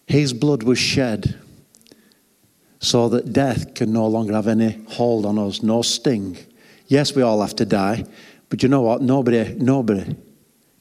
[0.06, 1.41] His blood was shed
[2.82, 6.38] so that death can no longer have any hold on us, no sting.
[6.88, 8.04] Yes, we all have to die,
[8.50, 9.02] but you know what?
[9.02, 10.16] Nobody, nobody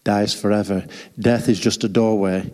[0.03, 0.87] dies forever.
[1.19, 2.51] Death is just a doorway.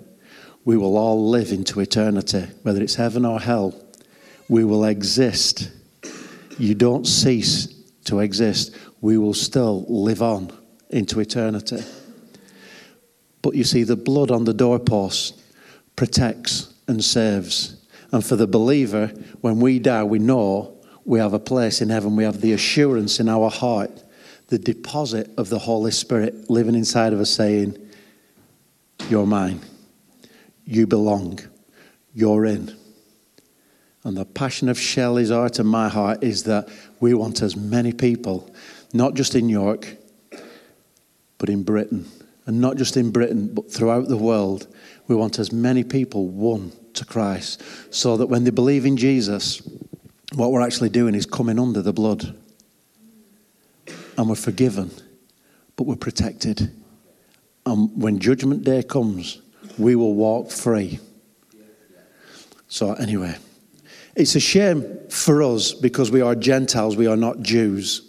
[0.65, 3.81] We will all live into eternity, whether it's heaven or hell.
[4.49, 5.71] We will exist.
[6.59, 7.69] You don't cease
[8.05, 8.77] to exist.
[9.01, 10.51] We will still live on
[10.91, 11.85] into eternity.
[13.43, 15.41] But you see, the blood on the doorpost
[15.95, 17.76] protects and saves.
[18.13, 19.09] And for the believer,
[19.41, 22.17] when we die, we know we have a place in heaven.
[22.17, 24.03] We have the assurance in our heart,
[24.49, 27.77] the deposit of the Holy Spirit living inside of us saying,
[29.09, 29.61] You're mine.
[30.65, 31.41] You belong.
[32.13, 32.77] You're in.
[34.03, 36.69] And the passion of Shelley's heart and my heart is that
[37.01, 38.53] we want as many people,
[38.93, 39.97] not just in York,
[41.39, 42.09] but in Britain.
[42.47, 44.69] And not just in Britain, but throughout the world.
[45.09, 49.63] We want as many people won to Christ so that when they believe in Jesus,
[50.35, 52.37] what we're actually doing is coming under the blood.
[54.19, 54.91] And we're forgiven,
[55.77, 56.73] but we're protected.
[57.65, 59.41] And when judgment day comes,
[59.79, 61.01] we will walk free.
[62.69, 63.37] So, anyway,
[64.15, 68.03] it's a shame for us because we are Gentiles, we are not Jews.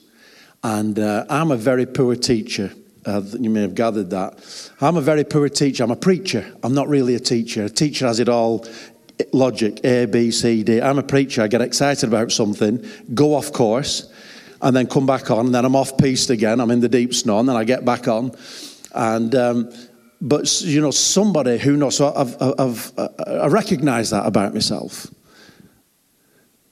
[0.64, 2.72] And uh, I'm a very poor teacher.
[3.08, 4.72] Uh, you may have gathered that.
[4.82, 5.84] I'm a very poor teacher.
[5.84, 6.46] I'm a preacher.
[6.62, 7.64] I'm not really a teacher.
[7.64, 8.66] A teacher has it all
[9.32, 10.82] logic A, B, C, D.
[10.82, 11.42] I'm a preacher.
[11.42, 14.12] I get excited about something, go off course,
[14.62, 15.46] and then come back on.
[15.46, 16.60] And then I'm off piste again.
[16.60, 18.34] I'm in the deep snow, and then I get back on.
[18.94, 19.72] And um,
[20.20, 21.96] but you know, somebody who knows.
[21.96, 25.08] So I've, I've, uh, I recognise that about myself.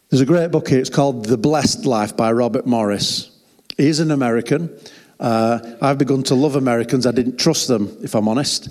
[0.09, 0.79] There's a great book here.
[0.79, 3.31] It's called The Blessed Life by Robert Morris.
[3.77, 4.77] He's an American.
[5.19, 7.05] Uh, I've begun to love Americans.
[7.05, 8.69] I didn't trust them, if I'm honest.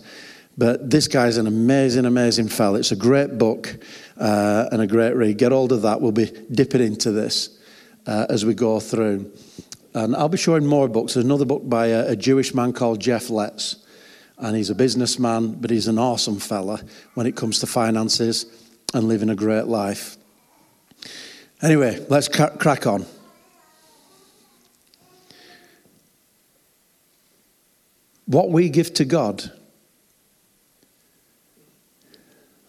[0.56, 2.78] But this guy's an amazing, amazing fella.
[2.78, 3.76] It's a great book
[4.16, 5.38] uh, and a great read.
[5.38, 6.00] Get hold of that.
[6.00, 7.58] We'll be dipping into this
[8.06, 9.32] uh, as we go through.
[9.94, 11.14] And I'll be showing more books.
[11.14, 13.76] There's another book by a, a Jewish man called Jeff Letts.
[14.38, 16.80] And he's a businessman, but he's an awesome fella
[17.14, 18.46] when it comes to finances
[18.92, 20.16] and living a great life.
[21.62, 23.06] Anyway, let's crack on.
[28.26, 29.50] What we give to God.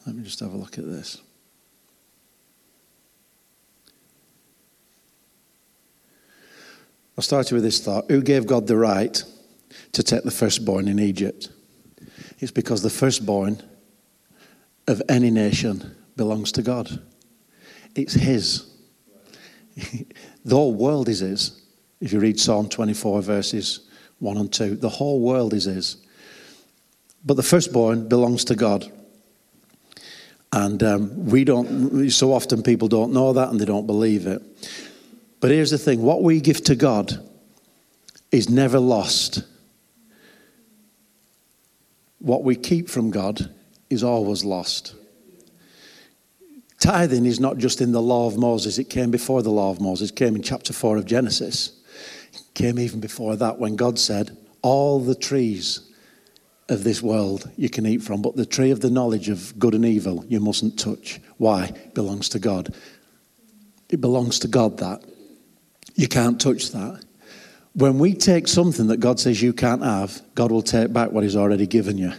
[0.05, 1.21] Let me just have a look at this.
[7.17, 9.23] I started with this thought Who gave God the right
[9.93, 11.49] to take the firstborn in Egypt?
[12.39, 13.63] It's because the firstborn
[14.87, 17.01] of any nation belongs to God.
[17.95, 18.69] It's His.
[19.75, 21.61] the whole world is His.
[22.01, 23.84] If you read Psalm 24, verses
[24.19, 25.97] 1 and 2, the whole world is His.
[27.25, 28.91] But the firstborn belongs to God.
[30.53, 34.41] And um, we don't, so often people don't know that and they don't believe it.
[35.41, 37.19] But here's the thing what we give to God
[38.31, 39.43] is never lost.
[42.19, 43.53] What we keep from God
[43.89, 44.95] is always lost.
[46.79, 49.79] Tithing is not just in the law of Moses, it came before the law of
[49.79, 51.81] Moses, it came in chapter 4 of Genesis.
[52.55, 55.91] Came even before that when God said, All the trees
[56.67, 59.75] of this world you can eat from, but the tree of the knowledge of good
[59.75, 61.21] and evil you mustn't touch.
[61.37, 61.65] Why?
[61.65, 62.73] It belongs to God.
[63.89, 65.03] It belongs to God that.
[65.93, 67.03] You can't touch that.
[67.73, 71.23] When we take something that God says you can't have, God will take back what
[71.23, 72.13] He's already given you.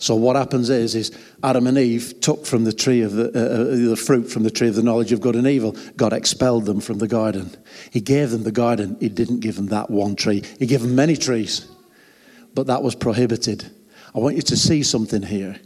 [0.00, 1.12] So what happens is, is
[1.44, 4.50] Adam and Eve took from the tree of the, uh, uh, the fruit from the
[4.50, 5.76] tree of the knowledge of good and evil.
[5.94, 7.54] God expelled them from the garden.
[7.90, 8.96] He gave them the garden.
[8.98, 10.42] He didn't give them that one tree.
[10.58, 11.70] He gave them many trees,
[12.54, 13.70] but that was prohibited.
[14.14, 15.60] I want you to see something here.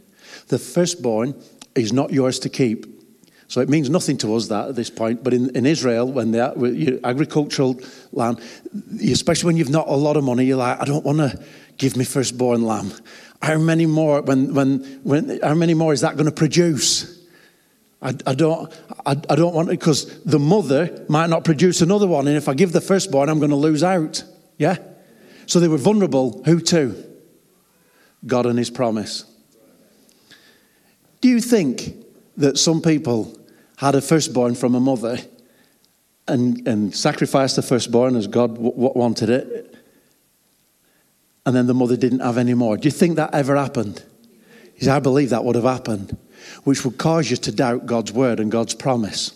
[0.49, 1.41] The firstborn
[1.73, 2.87] is not yours to keep.
[3.47, 5.23] So it means nothing to us that at this point.
[5.23, 6.53] But in, in Israel, when they're
[7.05, 7.79] agricultural
[8.11, 8.41] land,
[9.01, 11.41] especially when you've not a lot of money, you're like, I don't want to
[11.77, 12.91] give me firstborn lamb.
[13.41, 14.21] How many more?
[14.21, 17.23] When, when, when, how many more is that going to produce?
[18.01, 18.71] I, I don't,
[19.05, 22.47] I, I don't want it because the mother might not produce another one, and if
[22.47, 24.23] I give the firstborn, I'm going to lose out.
[24.57, 24.77] Yeah.
[25.47, 26.43] So they were vulnerable.
[26.45, 27.03] Who to?
[28.25, 29.25] God and His promise.
[31.21, 31.95] Do you think
[32.37, 33.37] that some people
[33.77, 35.17] had a firstborn from a mother
[36.27, 39.74] and, and sacrificed the firstborn as God w- wanted it,
[41.45, 42.77] and then the mother didn't have any more.
[42.77, 44.03] Do you think that ever happened?
[44.73, 46.17] He said, I believe that would have happened,
[46.63, 49.31] which would cause you to doubt God's word and God's promise.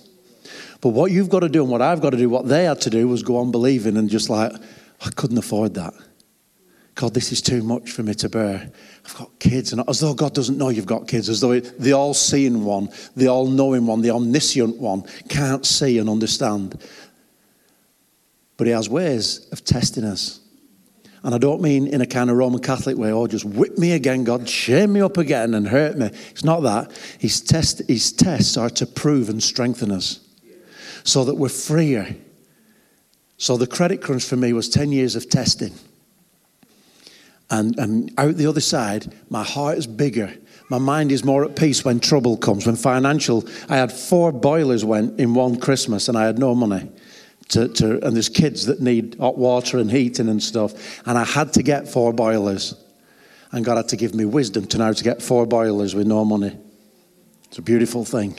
[0.82, 2.82] But what you've got to do and what I've got to do, what they had
[2.82, 4.52] to do was go on believing and just like,
[5.06, 5.93] I couldn't afford that.
[6.95, 8.69] God, this is too much for me to bear.
[9.06, 11.93] I've got kids, and as though God doesn't know you've got kids, as though the
[11.93, 16.78] all seeing one, the all knowing one, the omniscient one can't see and understand.
[18.58, 20.41] But He has ways of testing us.
[21.24, 23.92] And I don't mean in a kind of Roman Catholic way, oh, just whip me
[23.92, 26.08] again, God, shame me up again and hurt me.
[26.30, 26.92] It's not that.
[27.20, 30.22] His, test, his tests are to prove and strengthen us
[31.04, 32.16] so that we're freer.
[33.38, 35.74] So the credit crunch for me was 10 years of testing.
[37.50, 40.34] And, and out the other side, my heart is bigger.
[40.70, 43.44] My mind is more at peace when trouble comes, when financial.
[43.68, 46.90] I had four boilers went in one Christmas and I had no money.
[47.50, 51.02] To, to, and there's kids that need hot water and heating and stuff.
[51.08, 52.76] And I had to get four boilers.
[53.52, 56.24] And God had to give me wisdom to know to get four boilers with no
[56.24, 56.56] money.
[57.46, 58.36] It's a beautiful thing.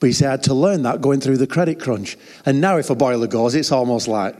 [0.00, 2.18] But he said I had to learn that going through the credit crunch.
[2.44, 4.34] And now if a boiler goes, it's almost like,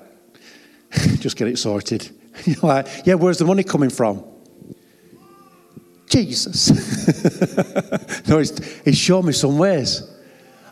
[1.20, 2.11] just get it sorted.
[2.44, 4.25] You're like, yeah, where's the money coming from?
[6.09, 6.70] Jesus.
[8.29, 10.03] no, he's, he's shown me some ways.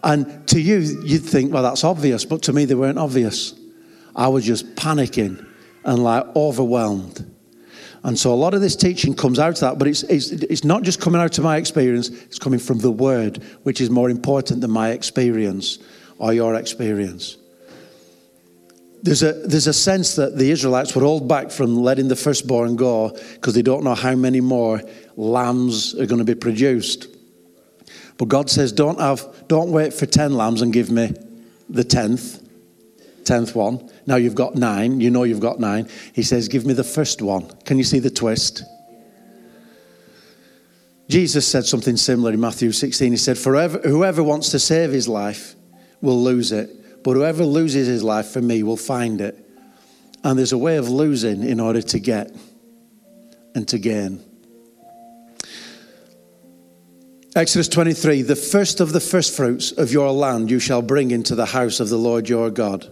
[0.05, 2.25] And to you, you'd think, well, that's obvious.
[2.25, 3.55] But to me, they weren't obvious.
[4.15, 5.45] I was just panicking
[5.85, 7.29] and like overwhelmed.
[8.05, 10.63] And so a lot of this teaching comes out of that, but it's, it's, it's
[10.63, 14.11] not just coming out of my experience, it's coming from the Word, which is more
[14.11, 15.79] important than my experience
[16.19, 17.39] or your experience
[19.05, 22.75] there's a, there's a sense that the Israelites were held back from letting the firstborn
[22.75, 24.81] go because they don't know how many more
[25.17, 27.09] lambs are going to be produced.
[28.17, 31.15] But God says, don't, have, don't wait for 10 lambs and give me
[31.69, 32.47] the 10th,
[33.25, 33.91] 10th one.
[34.07, 35.01] Now you've got nine.
[35.01, 35.89] You know you've got nine.
[36.13, 37.49] He says, give me the first one.
[37.65, 38.63] Can you see the twist?
[41.09, 43.13] Jesus said something similar in Matthew 16.
[43.13, 45.55] He said, Forever, whoever wants to save his life
[46.01, 46.71] will lose it
[47.05, 49.39] but whoever loses his life for me will find it.
[50.25, 52.35] And there's a way of losing in order to get
[53.55, 54.25] and to gain.
[57.37, 61.47] Exodus 23 The first of the firstfruits of your land you shall bring into the
[61.47, 62.89] house of the Lord your God.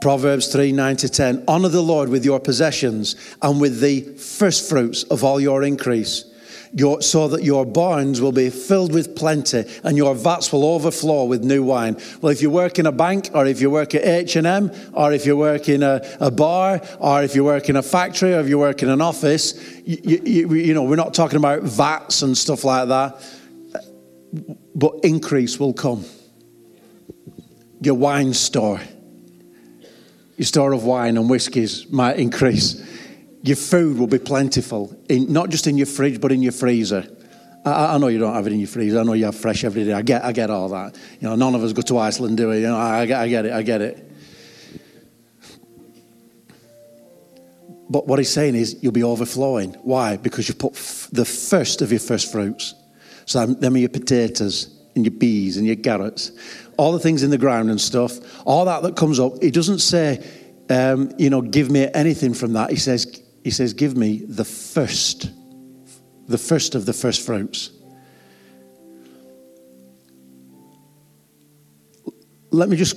[0.00, 5.02] Proverbs 3 9 to 10 Honor the Lord with your possessions and with the firstfruits
[5.04, 6.24] of all your increase.
[6.72, 11.24] Your, so that your barns will be filled with plenty and your vats will overflow
[11.24, 11.96] with new wine.
[12.20, 15.26] Well, if you work in a bank or if you work at H&M or if
[15.26, 18.48] you work in a, a bar or if you work in a factory or if
[18.48, 19.54] you work in an office,
[19.84, 23.22] you, you, you know, we're not talking about vats and stuff like that,
[24.74, 26.04] but increase will come.
[27.80, 28.80] Your wine store,
[30.36, 32.84] your store of wine and whiskies might increase
[33.48, 37.08] your food will be plentiful, in, not just in your fridge, but in your freezer.
[37.64, 39.00] I, I, know you don't have it in your freezer.
[39.00, 39.94] I know you have fresh every day.
[39.94, 40.98] I get, I get all that.
[41.18, 42.60] You know, none of us go to Iceland, do we?
[42.60, 43.52] You know, I, I get it.
[43.52, 44.04] I get it.
[47.88, 49.72] But what he's saying is you'll be overflowing.
[49.82, 50.18] Why?
[50.18, 52.74] Because you put f- the first of your first fruits.
[53.24, 56.32] So them are your potatoes and your peas and your carrots,
[56.76, 59.42] all the things in the ground and stuff, all that that comes up.
[59.42, 60.22] He doesn't say,
[60.68, 62.68] um, you know, give me anything from that.
[62.68, 65.30] He says, he says, Give me the first,
[66.26, 67.70] the first of the first fruits.
[72.50, 72.96] Let me just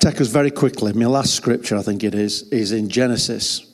[0.00, 0.92] take us very quickly.
[0.92, 3.68] My last scripture, I think it is, is in Genesis.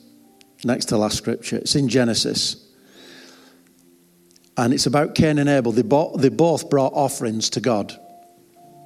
[0.63, 1.57] Next to last scripture.
[1.57, 2.67] It's in Genesis.
[4.57, 5.71] And it's about Cain and Abel.
[5.71, 7.97] They, bought, they both brought offerings to God.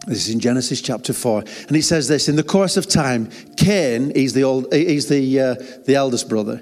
[0.05, 1.39] This is in Genesis chapter 4.
[1.67, 5.39] And it says this In the course of time, Cain, he's the, old, he's the,
[5.39, 5.55] uh,
[5.85, 6.61] the eldest brother,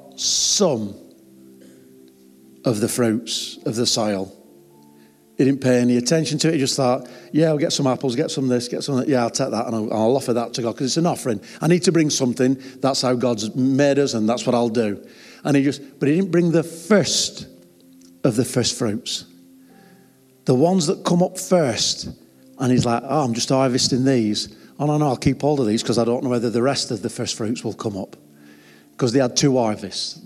[0.21, 0.95] some
[2.63, 4.37] of the fruits of the soil.
[5.37, 6.53] He didn't pay any attention to it.
[6.53, 9.01] He just thought, yeah, I'll get some apples, get some of this, get some of
[9.01, 9.09] that.
[9.09, 11.41] Yeah, I'll take that and I'll, I'll offer that to God because it's an offering.
[11.59, 12.61] I need to bring something.
[12.79, 15.03] That's how God's made us and that's what I'll do.
[15.43, 17.47] And he just, but he didn't bring the first
[18.23, 19.25] of the first fruits.
[20.45, 22.09] The ones that come up first.
[22.59, 24.55] And he's like, oh, I'm just harvesting these.
[24.77, 26.91] Oh, no, no, I'll keep hold of these because I don't know whether the rest
[26.91, 28.15] of the first fruits will come up
[29.01, 30.21] because they had two harvests.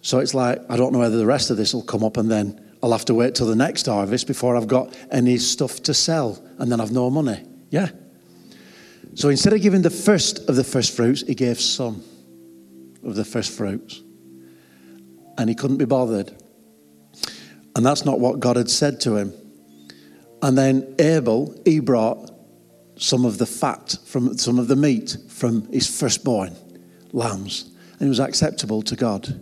[0.00, 2.30] So it's like, I don't know whether the rest of this will come up and
[2.30, 5.92] then I'll have to wait till the next harvest before I've got any stuff to
[5.92, 7.44] sell and then I've no money.
[7.68, 7.90] Yeah.
[9.14, 12.02] So instead of giving the first of the first fruits, he gave some
[13.04, 14.00] of the first fruits.
[15.36, 16.34] And he couldn't be bothered.
[17.76, 19.34] And that's not what God had said to him.
[20.40, 22.30] And then Abel, he brought
[22.96, 26.56] some of the fat from some of the meat from his firstborn
[27.12, 29.40] lambs, and it was acceptable to God.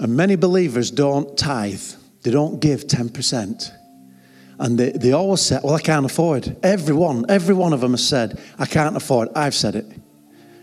[0.00, 1.82] And many believers don't tithe,
[2.22, 3.70] they don't give 10%.
[4.58, 6.56] And they, they always say, Well, I can't afford.
[6.62, 9.28] Everyone, every one of them has said, I can't afford.
[9.34, 9.86] I've said it.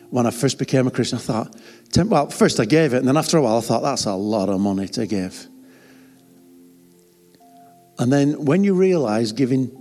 [0.09, 1.55] When I first became a Christian, I thought,
[1.97, 4.49] well, first I gave it, and then after a while, I thought, that's a lot
[4.49, 5.47] of money to give.
[7.97, 9.71] And then when you realize giving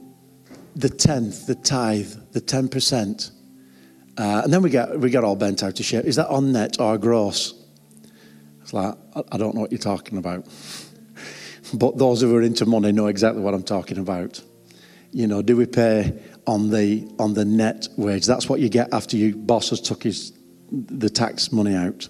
[0.77, 3.31] the tenth, the tithe, the 10%,
[4.21, 6.05] uh, and then we get, we get all bent out of shape.
[6.05, 7.55] Is that on net or gross?
[8.61, 8.95] It's like,
[9.33, 10.47] I don't know what you're talking about.
[11.75, 14.43] but those who are into money know exactly what I'm talking about.
[15.11, 18.27] You know, do we pay on the, on the net wage?
[18.27, 20.35] That's what you get after your boss has took his,
[20.71, 22.07] the tax money out.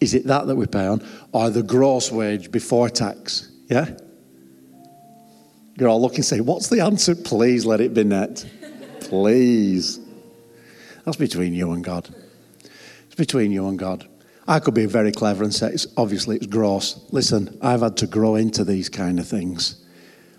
[0.00, 1.06] Is it that that we pay on?
[1.32, 3.52] Or the gross wage before tax?
[3.68, 3.90] Yeah?
[5.78, 7.14] You're all looking say, what's the answer?
[7.14, 8.46] Please let it be net.
[9.00, 10.00] Please.
[11.04, 12.08] That's between you and God.
[13.06, 14.08] It's between you and God.
[14.46, 17.00] I could be very clever and say, it's, obviously, it's gross.
[17.10, 19.84] Listen, I've had to grow into these kind of things.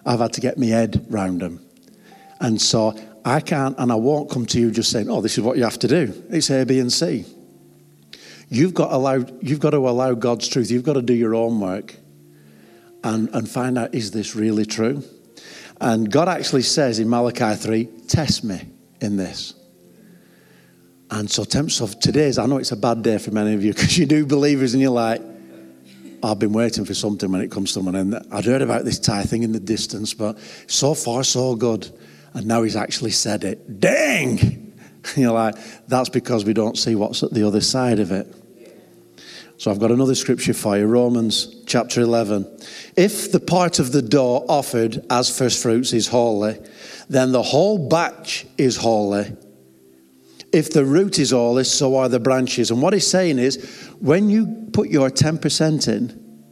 [0.06, 1.66] I've had to get my head round them.
[2.40, 5.44] And so I can't and I won't come to you just saying, oh, this is
[5.44, 6.24] what you have to do.
[6.30, 7.26] It's A, B, and C.
[8.50, 10.70] You've got, allowed, you've got to allow God's truth.
[10.70, 11.96] You've got to do your own work
[13.04, 15.04] and, and find out, is this really true?
[15.82, 18.68] And God actually says in Malachi 3, test me
[19.02, 19.56] in this.
[21.12, 23.98] And so, so today's, I know it's a bad day for many of you because
[23.98, 25.22] you do believers and you're like,
[26.24, 28.00] I've been waiting for something when it comes to money.
[28.00, 31.90] And I'd heard about this tithe thing in the distance, but so far, so good.
[32.34, 33.80] And now he's actually said it.
[33.80, 34.74] Dang!
[35.16, 35.56] You're like,
[35.88, 38.34] that's because we don't see what's at the other side of it.
[39.58, 42.46] So I've got another scripture for you Romans chapter 11.
[42.98, 46.58] If the part of the dough offered as first fruits is holy,
[47.08, 49.32] then the whole batch is holy.
[50.56, 52.72] If the root is all this, so are the branches.
[52.72, 53.58] And what he's saying is,
[54.00, 56.48] when you put your 10% in,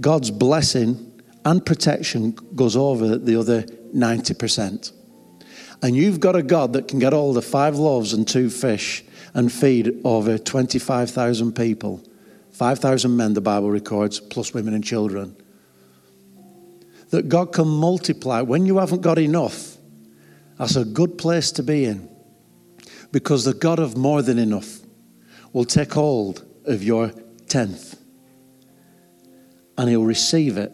[0.00, 3.62] God's blessing and protection goes over the other
[3.94, 4.92] 90%.
[5.80, 9.04] And you've got a God that can get all the five loaves and two fish
[9.32, 12.02] and feed over 25,000 people.
[12.50, 15.36] 5,000 men, the Bible records, plus women and children.
[17.10, 19.76] That God can multiply when you haven't got enough.
[20.58, 22.10] That's a good place to be in.
[23.12, 24.78] Because the God of more than enough
[25.52, 27.12] will take hold of your
[27.48, 28.00] tenth
[29.76, 30.72] and he'll receive it.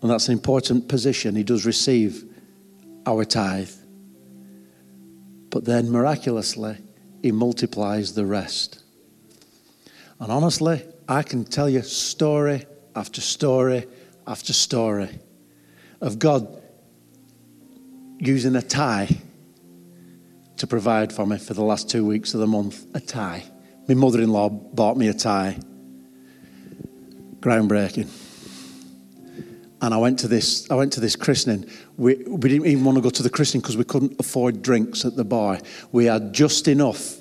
[0.00, 1.34] And that's an important position.
[1.34, 2.24] He does receive
[3.04, 3.72] our tithe.
[5.50, 6.78] But then miraculously,
[7.20, 8.82] he multiplies the rest.
[10.20, 13.86] And honestly, I can tell you story after story
[14.26, 15.18] after story
[16.00, 16.62] of God
[18.18, 19.08] using a tie
[20.58, 22.84] to provide for me for the last two weeks of the month.
[22.94, 23.44] A tie.
[23.88, 25.58] My mother in law bought me a tie.
[27.40, 28.08] Groundbreaking.
[29.80, 31.64] And I went to this, I went to this christening.
[31.96, 35.04] We, we didn't even want to go to the christening because we couldn't afford drinks
[35.04, 35.60] at the bar.
[35.92, 37.14] We had just enough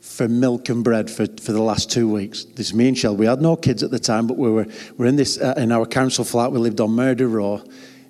[0.00, 2.44] for milk and bread for, for the last two weeks.
[2.44, 3.16] This is me and Shell.
[3.16, 5.54] We had no kids at the time, but we were, we were in this uh,
[5.56, 6.52] in our council flat.
[6.52, 7.64] We lived on Murder Row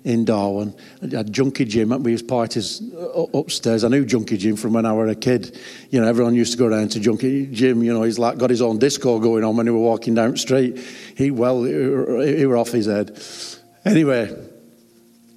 [0.05, 0.73] in Darwin.
[1.01, 1.89] I Junkie Jim.
[2.03, 3.83] We used parties uh, upstairs.
[3.83, 5.59] I knew Junkie Jim from when I was a kid.
[5.89, 7.83] You know, everyone used to go down to Junkie Jim.
[7.83, 10.31] You know, he's like got his own disco going on when he were walking down
[10.31, 10.77] the street.
[11.17, 13.19] He well, he, he were off his head.
[13.83, 14.33] Anyway,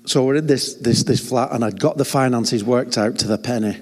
[0.04, 3.26] so we're in this, this, this flat, and I'd got the finances worked out to
[3.26, 3.76] the penny.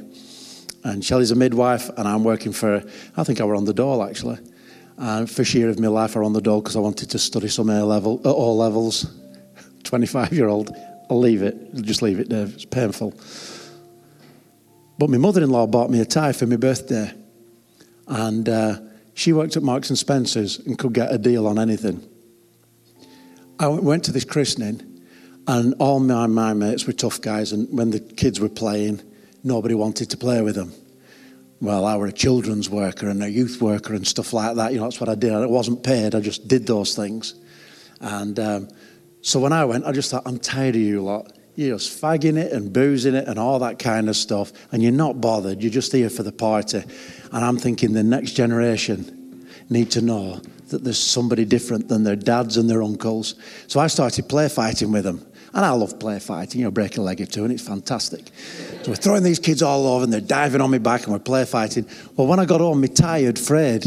[0.84, 2.84] And Shelley's a midwife, and I'm working for,
[3.16, 4.39] I think I were on the dole actually.
[4.99, 7.18] And first year of my life, I were on the dole because I wanted to
[7.18, 9.05] study some A level, at all levels.
[9.87, 10.76] 25 year old,
[11.09, 13.14] I'll leave it, just leave it there, it's painful.
[14.99, 17.12] But my mother in law bought me a tie for my birthday.
[18.07, 18.80] And uh,
[19.14, 22.07] she worked at Marks and Spencer's and could get a deal on anything.
[23.59, 25.03] I went to this christening,
[25.47, 27.53] and all my, my mates were tough guys.
[27.53, 29.03] And when the kids were playing,
[29.43, 30.72] nobody wanted to play with them.
[31.61, 34.72] Well, I were a children's worker and a youth worker and stuff like that.
[34.72, 35.32] You know, that's what I did.
[35.32, 36.14] I wasn't paid.
[36.14, 37.34] I just did those things.
[38.01, 38.68] And um,
[39.26, 41.36] so when I went, I just thought, I'm tired of you lot.
[41.56, 44.52] You're just fagging it and boozing it and all that kind of stuff.
[44.70, 45.60] And you're not bothered.
[45.60, 46.84] You're just here for the party.
[47.32, 52.14] And I'm thinking the next generation need to know that there's somebody different than their
[52.14, 53.34] dads and their uncles.
[53.66, 55.26] So I started play fighting with them.
[55.52, 58.30] And I love play fighting, you know, break a leg or two, and it's fantastic.
[58.82, 61.18] So we're throwing these kids all over, and they're diving on me back, and we're
[61.18, 61.84] play fighting.
[62.14, 63.86] Well, when I got home, me tired, frayed.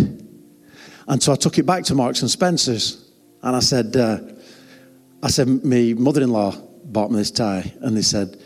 [1.08, 3.10] And so I took it back to Marks and Spencer's,
[3.42, 4.18] and I said, uh,
[5.22, 6.56] I said, my mother-in-law
[6.86, 8.42] bought me this tie, and they said,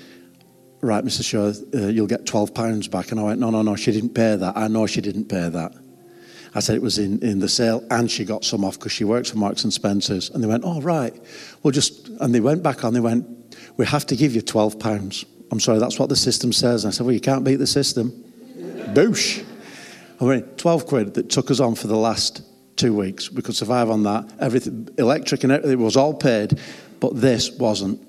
[0.82, 1.24] right, Mr.
[1.24, 3.12] Shaw, uh, you'll get 12 pounds back.
[3.12, 4.58] And I went, no, no, no, she didn't pay that.
[4.58, 5.74] I know she didn't pay that.
[6.56, 9.04] I said it was in, in the sale, and she got some off because she
[9.04, 10.30] works for Marks and Spencers.
[10.30, 11.14] And they went, "Oh right,
[11.64, 12.94] well just." And they went back on.
[12.94, 13.26] They went,
[13.78, 16.84] "We have to give you twelve pounds." I'm sorry, that's what the system says.
[16.84, 18.12] And I said, "Well, you can't beat the system."
[18.94, 19.44] Boosh!
[20.22, 22.44] I went twelve quid that took us on for the last
[22.84, 23.32] two weeks.
[23.32, 24.30] We could survive on that.
[24.40, 26.60] Everything, electric and everything was all paid,
[27.00, 28.06] but this wasn't.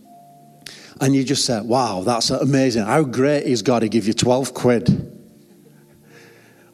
[1.00, 2.84] And you just said, "Wow, that's amazing!
[2.84, 5.12] How great is God to give you twelve quid?"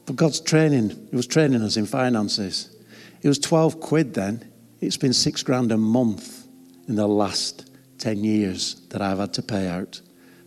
[0.07, 2.75] But God's training, He was training us in finances.
[3.23, 4.51] It was 12 quid then.
[4.81, 6.49] It's been six grand a month
[6.89, 10.01] in the last 10 years that I've had to pay out.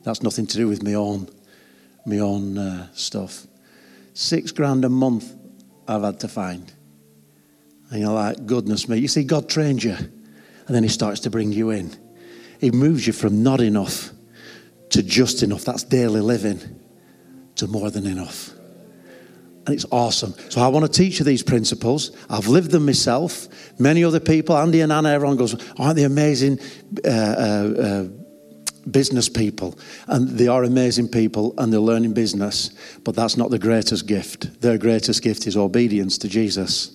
[0.04, 1.30] That's nothing to do with my own,
[2.06, 3.46] my own uh, stuff.
[4.14, 5.32] Six grand a month
[5.88, 6.74] I've had to find.
[7.94, 8.98] And you're like, goodness me.
[8.98, 11.96] You see, God trains you, and then He starts to bring you in.
[12.60, 14.10] He moves you from not enough
[14.90, 15.64] to just enough.
[15.64, 16.60] That's daily living
[17.58, 18.50] to more than enough
[19.66, 20.34] and it's awesome.
[20.50, 22.12] So I want to teach you these principles.
[22.30, 23.48] I've lived them myself.
[23.80, 26.60] Many other people, Andy and Anna, everyone goes, aren't they amazing
[27.06, 28.08] uh, uh, uh,
[28.92, 29.80] business people?
[30.08, 32.72] And they are amazing people and they're learning business,
[33.06, 34.60] but that's not the greatest gift.
[34.60, 36.93] Their greatest gift is obedience to Jesus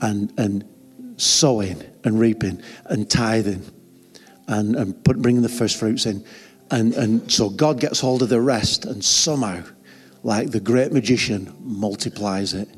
[0.00, 0.64] and, and
[1.16, 3.64] sowing and reaping and tithing
[4.46, 6.24] and, and put, bringing the first fruits in.
[6.70, 9.62] And, and so God gets hold of the rest and somehow–
[10.22, 12.68] like the great magician, multiplies it.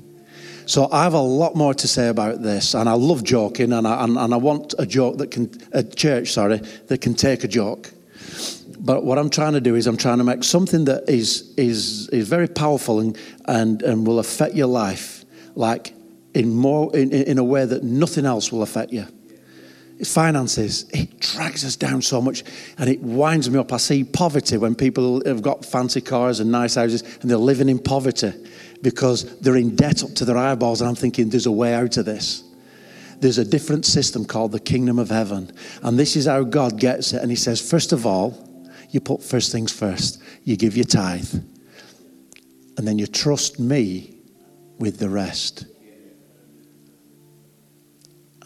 [0.66, 3.88] So I have a lot more to say about this, and I love joking, and
[3.88, 7.42] I, and, and I want a joke that can, a church, sorry, that can take
[7.42, 7.90] a joke.
[8.78, 12.08] But what I'm trying to do is I'm trying to make something that is, is,
[12.10, 15.92] is very powerful and, and, and will affect your life, like
[16.34, 19.06] in, more, in, in a way that nothing else will affect you
[20.06, 22.42] finances, it drags us down so much
[22.78, 23.72] and it winds me up.
[23.72, 27.68] I see poverty when people have got fancy cars and nice houses and they're living
[27.68, 28.32] in poverty
[28.82, 30.80] because they're in debt up to their eyeballs.
[30.80, 32.44] And I'm thinking, there's a way out of this.
[33.20, 35.52] there's a different system called the kingdom of heaven.
[35.82, 37.20] And this is how God gets it.
[37.20, 38.46] And He says, first of all,
[38.88, 41.34] you put first things first, you give your tithe,
[42.76, 44.16] and then you trust me
[44.78, 45.66] with the rest.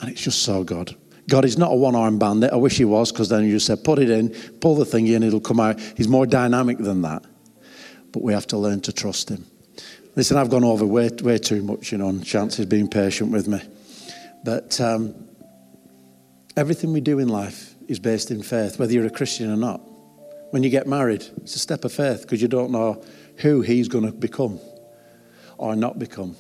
[0.01, 0.97] And it's just so good.
[1.28, 2.53] God is not a one arm bandit.
[2.53, 4.30] I wish He was, because then you just said, put it in,
[4.61, 5.80] pull the thing in, it'll come out.
[5.97, 7.24] He's more dynamic than that.
[8.12, 9.47] But we have to learn to trust Him.
[10.16, 13.32] Listen, I've gone over way, way too much, you know, and Chance is being patient
[13.32, 13.61] with me.
[14.45, 15.14] But um,
[16.57, 19.80] everything we do in life is based in faith, whether you're a Christian or not.
[20.51, 23.03] When you get married, it's a step of faith because you don't know
[23.38, 24.61] who he's going to become
[25.59, 26.36] or not become,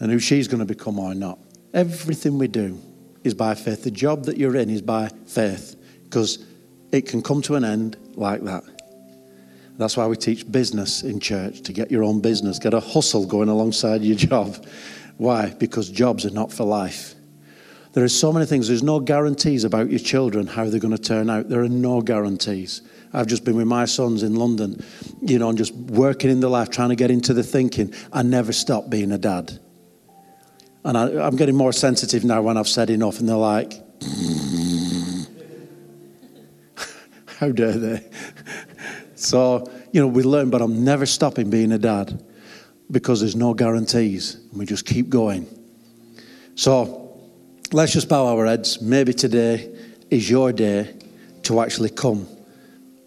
[0.00, 1.38] and who she's going to become or not.
[1.74, 2.78] Everything we do
[3.24, 3.84] is by faith.
[3.84, 6.44] The job that you're in is by faith because
[6.90, 8.64] it can come to an end like that.
[9.78, 13.26] That's why we teach business in church to get your own business, get a hustle
[13.26, 14.64] going alongside your job.
[15.16, 15.50] Why?
[15.50, 17.14] Because jobs are not for life.
[17.92, 18.68] There are so many things.
[18.68, 21.48] There's no guarantees about your children, how they're going to turn out.
[21.48, 22.82] There are no guarantees.
[23.12, 24.82] I've just been with my sons in London,
[25.20, 27.92] you know, and just working in the life, trying to get into the thinking.
[28.12, 29.58] I never stop being a dad.
[30.84, 33.74] And I, am getting more sensitive now when I've said enough, and they're like,
[37.38, 38.10] how dare they?
[39.14, 42.20] So, you know, we learn, but I'm never stopping being a dad
[42.90, 44.34] because there's no guarantees.
[44.34, 45.46] And we just keep going.
[46.56, 47.20] So,
[47.72, 48.82] let's just bow our heads.
[48.82, 49.72] Maybe today
[50.10, 50.96] is your day
[51.44, 52.26] to actually come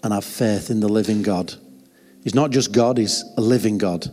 [0.04, 1.54] and have faith in the living God.
[2.24, 4.08] He's not just God, He's a living God.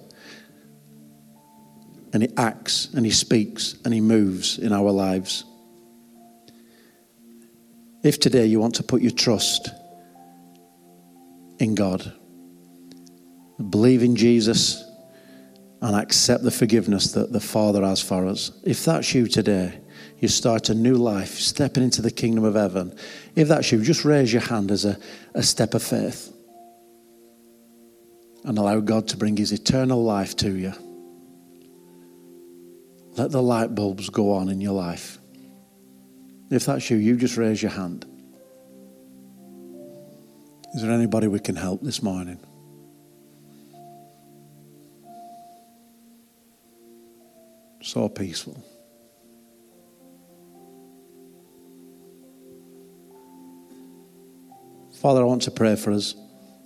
[2.13, 5.45] And He acts and He speaks and He moves in our lives.
[8.03, 9.71] If today you want to put your trust
[11.63, 12.13] in God.
[13.71, 14.85] Believe in Jesus
[15.81, 18.51] and accept the forgiveness that the Father has for us.
[18.65, 19.81] If that's you today,
[20.19, 22.97] you start a new life, stepping into the kingdom of heaven.
[23.35, 24.99] If that's you, just raise your hand as a,
[25.35, 26.33] a step of faith
[28.45, 30.73] and allow God to bring His eternal life to you.
[33.17, 35.19] Let the light bulbs go on in your life.
[36.51, 38.07] If that's you, you just raise your hand.
[40.75, 42.39] Is there anybody we can help this morning?
[47.83, 48.65] So peaceful.
[55.03, 56.15] Father, I want to pray for us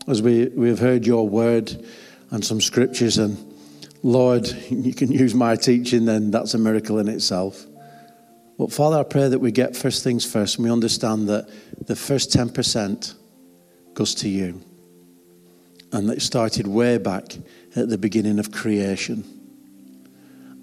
[0.06, 1.74] as we, we have heard your word
[2.30, 3.18] and some scriptures.
[3.18, 3.55] And
[4.06, 7.66] Lord, you can use my teaching, then that's a miracle in itself.
[8.56, 11.48] But Father, I pray that we get first things first and we understand that
[11.88, 13.14] the first 10%
[13.94, 14.62] goes to you.
[15.90, 17.36] And it started way back
[17.74, 19.24] at the beginning of creation.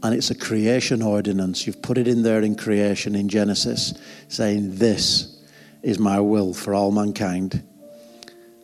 [0.02, 1.68] And it's a creation ordinance.
[1.68, 3.94] You've put it in there in creation in Genesis,
[4.30, 5.44] saying, This
[5.82, 7.62] is my will for all mankind.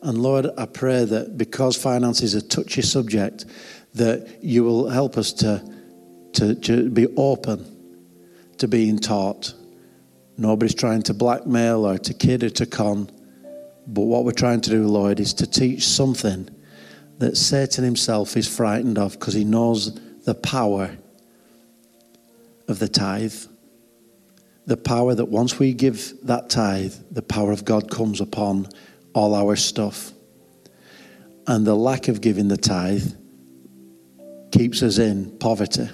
[0.02, 3.44] And Lord, I pray that because finance is a touchy subject,
[3.94, 5.62] that you will help us to,
[6.34, 7.66] to, to be open
[8.58, 9.54] to being taught.
[10.36, 13.10] Nobody's trying to blackmail or to kid or to con
[13.92, 16.48] but what we're trying to do, Lord, is to teach something
[17.18, 20.96] that Satan himself is frightened of because he knows the power
[22.68, 23.34] of the tithe.
[24.66, 28.68] The power that once we give that tithe, the power of God comes upon
[29.12, 30.12] all our stuff.
[31.48, 33.12] And the lack of giving the tithe
[34.50, 35.88] keeps us in poverty.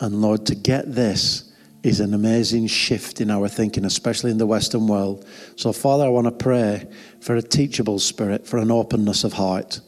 [0.00, 1.52] And Lord, to get this,
[1.82, 5.26] is an amazing shift in our thinking, especially in the Western world.
[5.56, 6.88] So, Father, I want to pray
[7.20, 9.80] for a teachable spirit, for an openness of heart.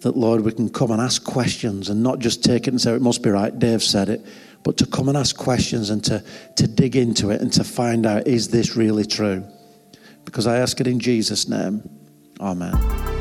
[0.00, 2.92] That, Lord, we can come and ask questions and not just take it and say,
[2.92, 4.24] it must be right, Dave said it,
[4.62, 6.22] but to come and ask questions and to,
[6.56, 9.46] to dig into it and to find out, is this really true?
[10.26, 11.88] Because I ask it in Jesus' name.
[12.38, 13.13] Amen.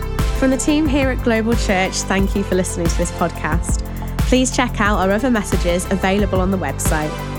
[0.43, 3.79] From the team here at Global Church, thank you for listening to this podcast.
[4.27, 7.32] Please check out our other messages available on the website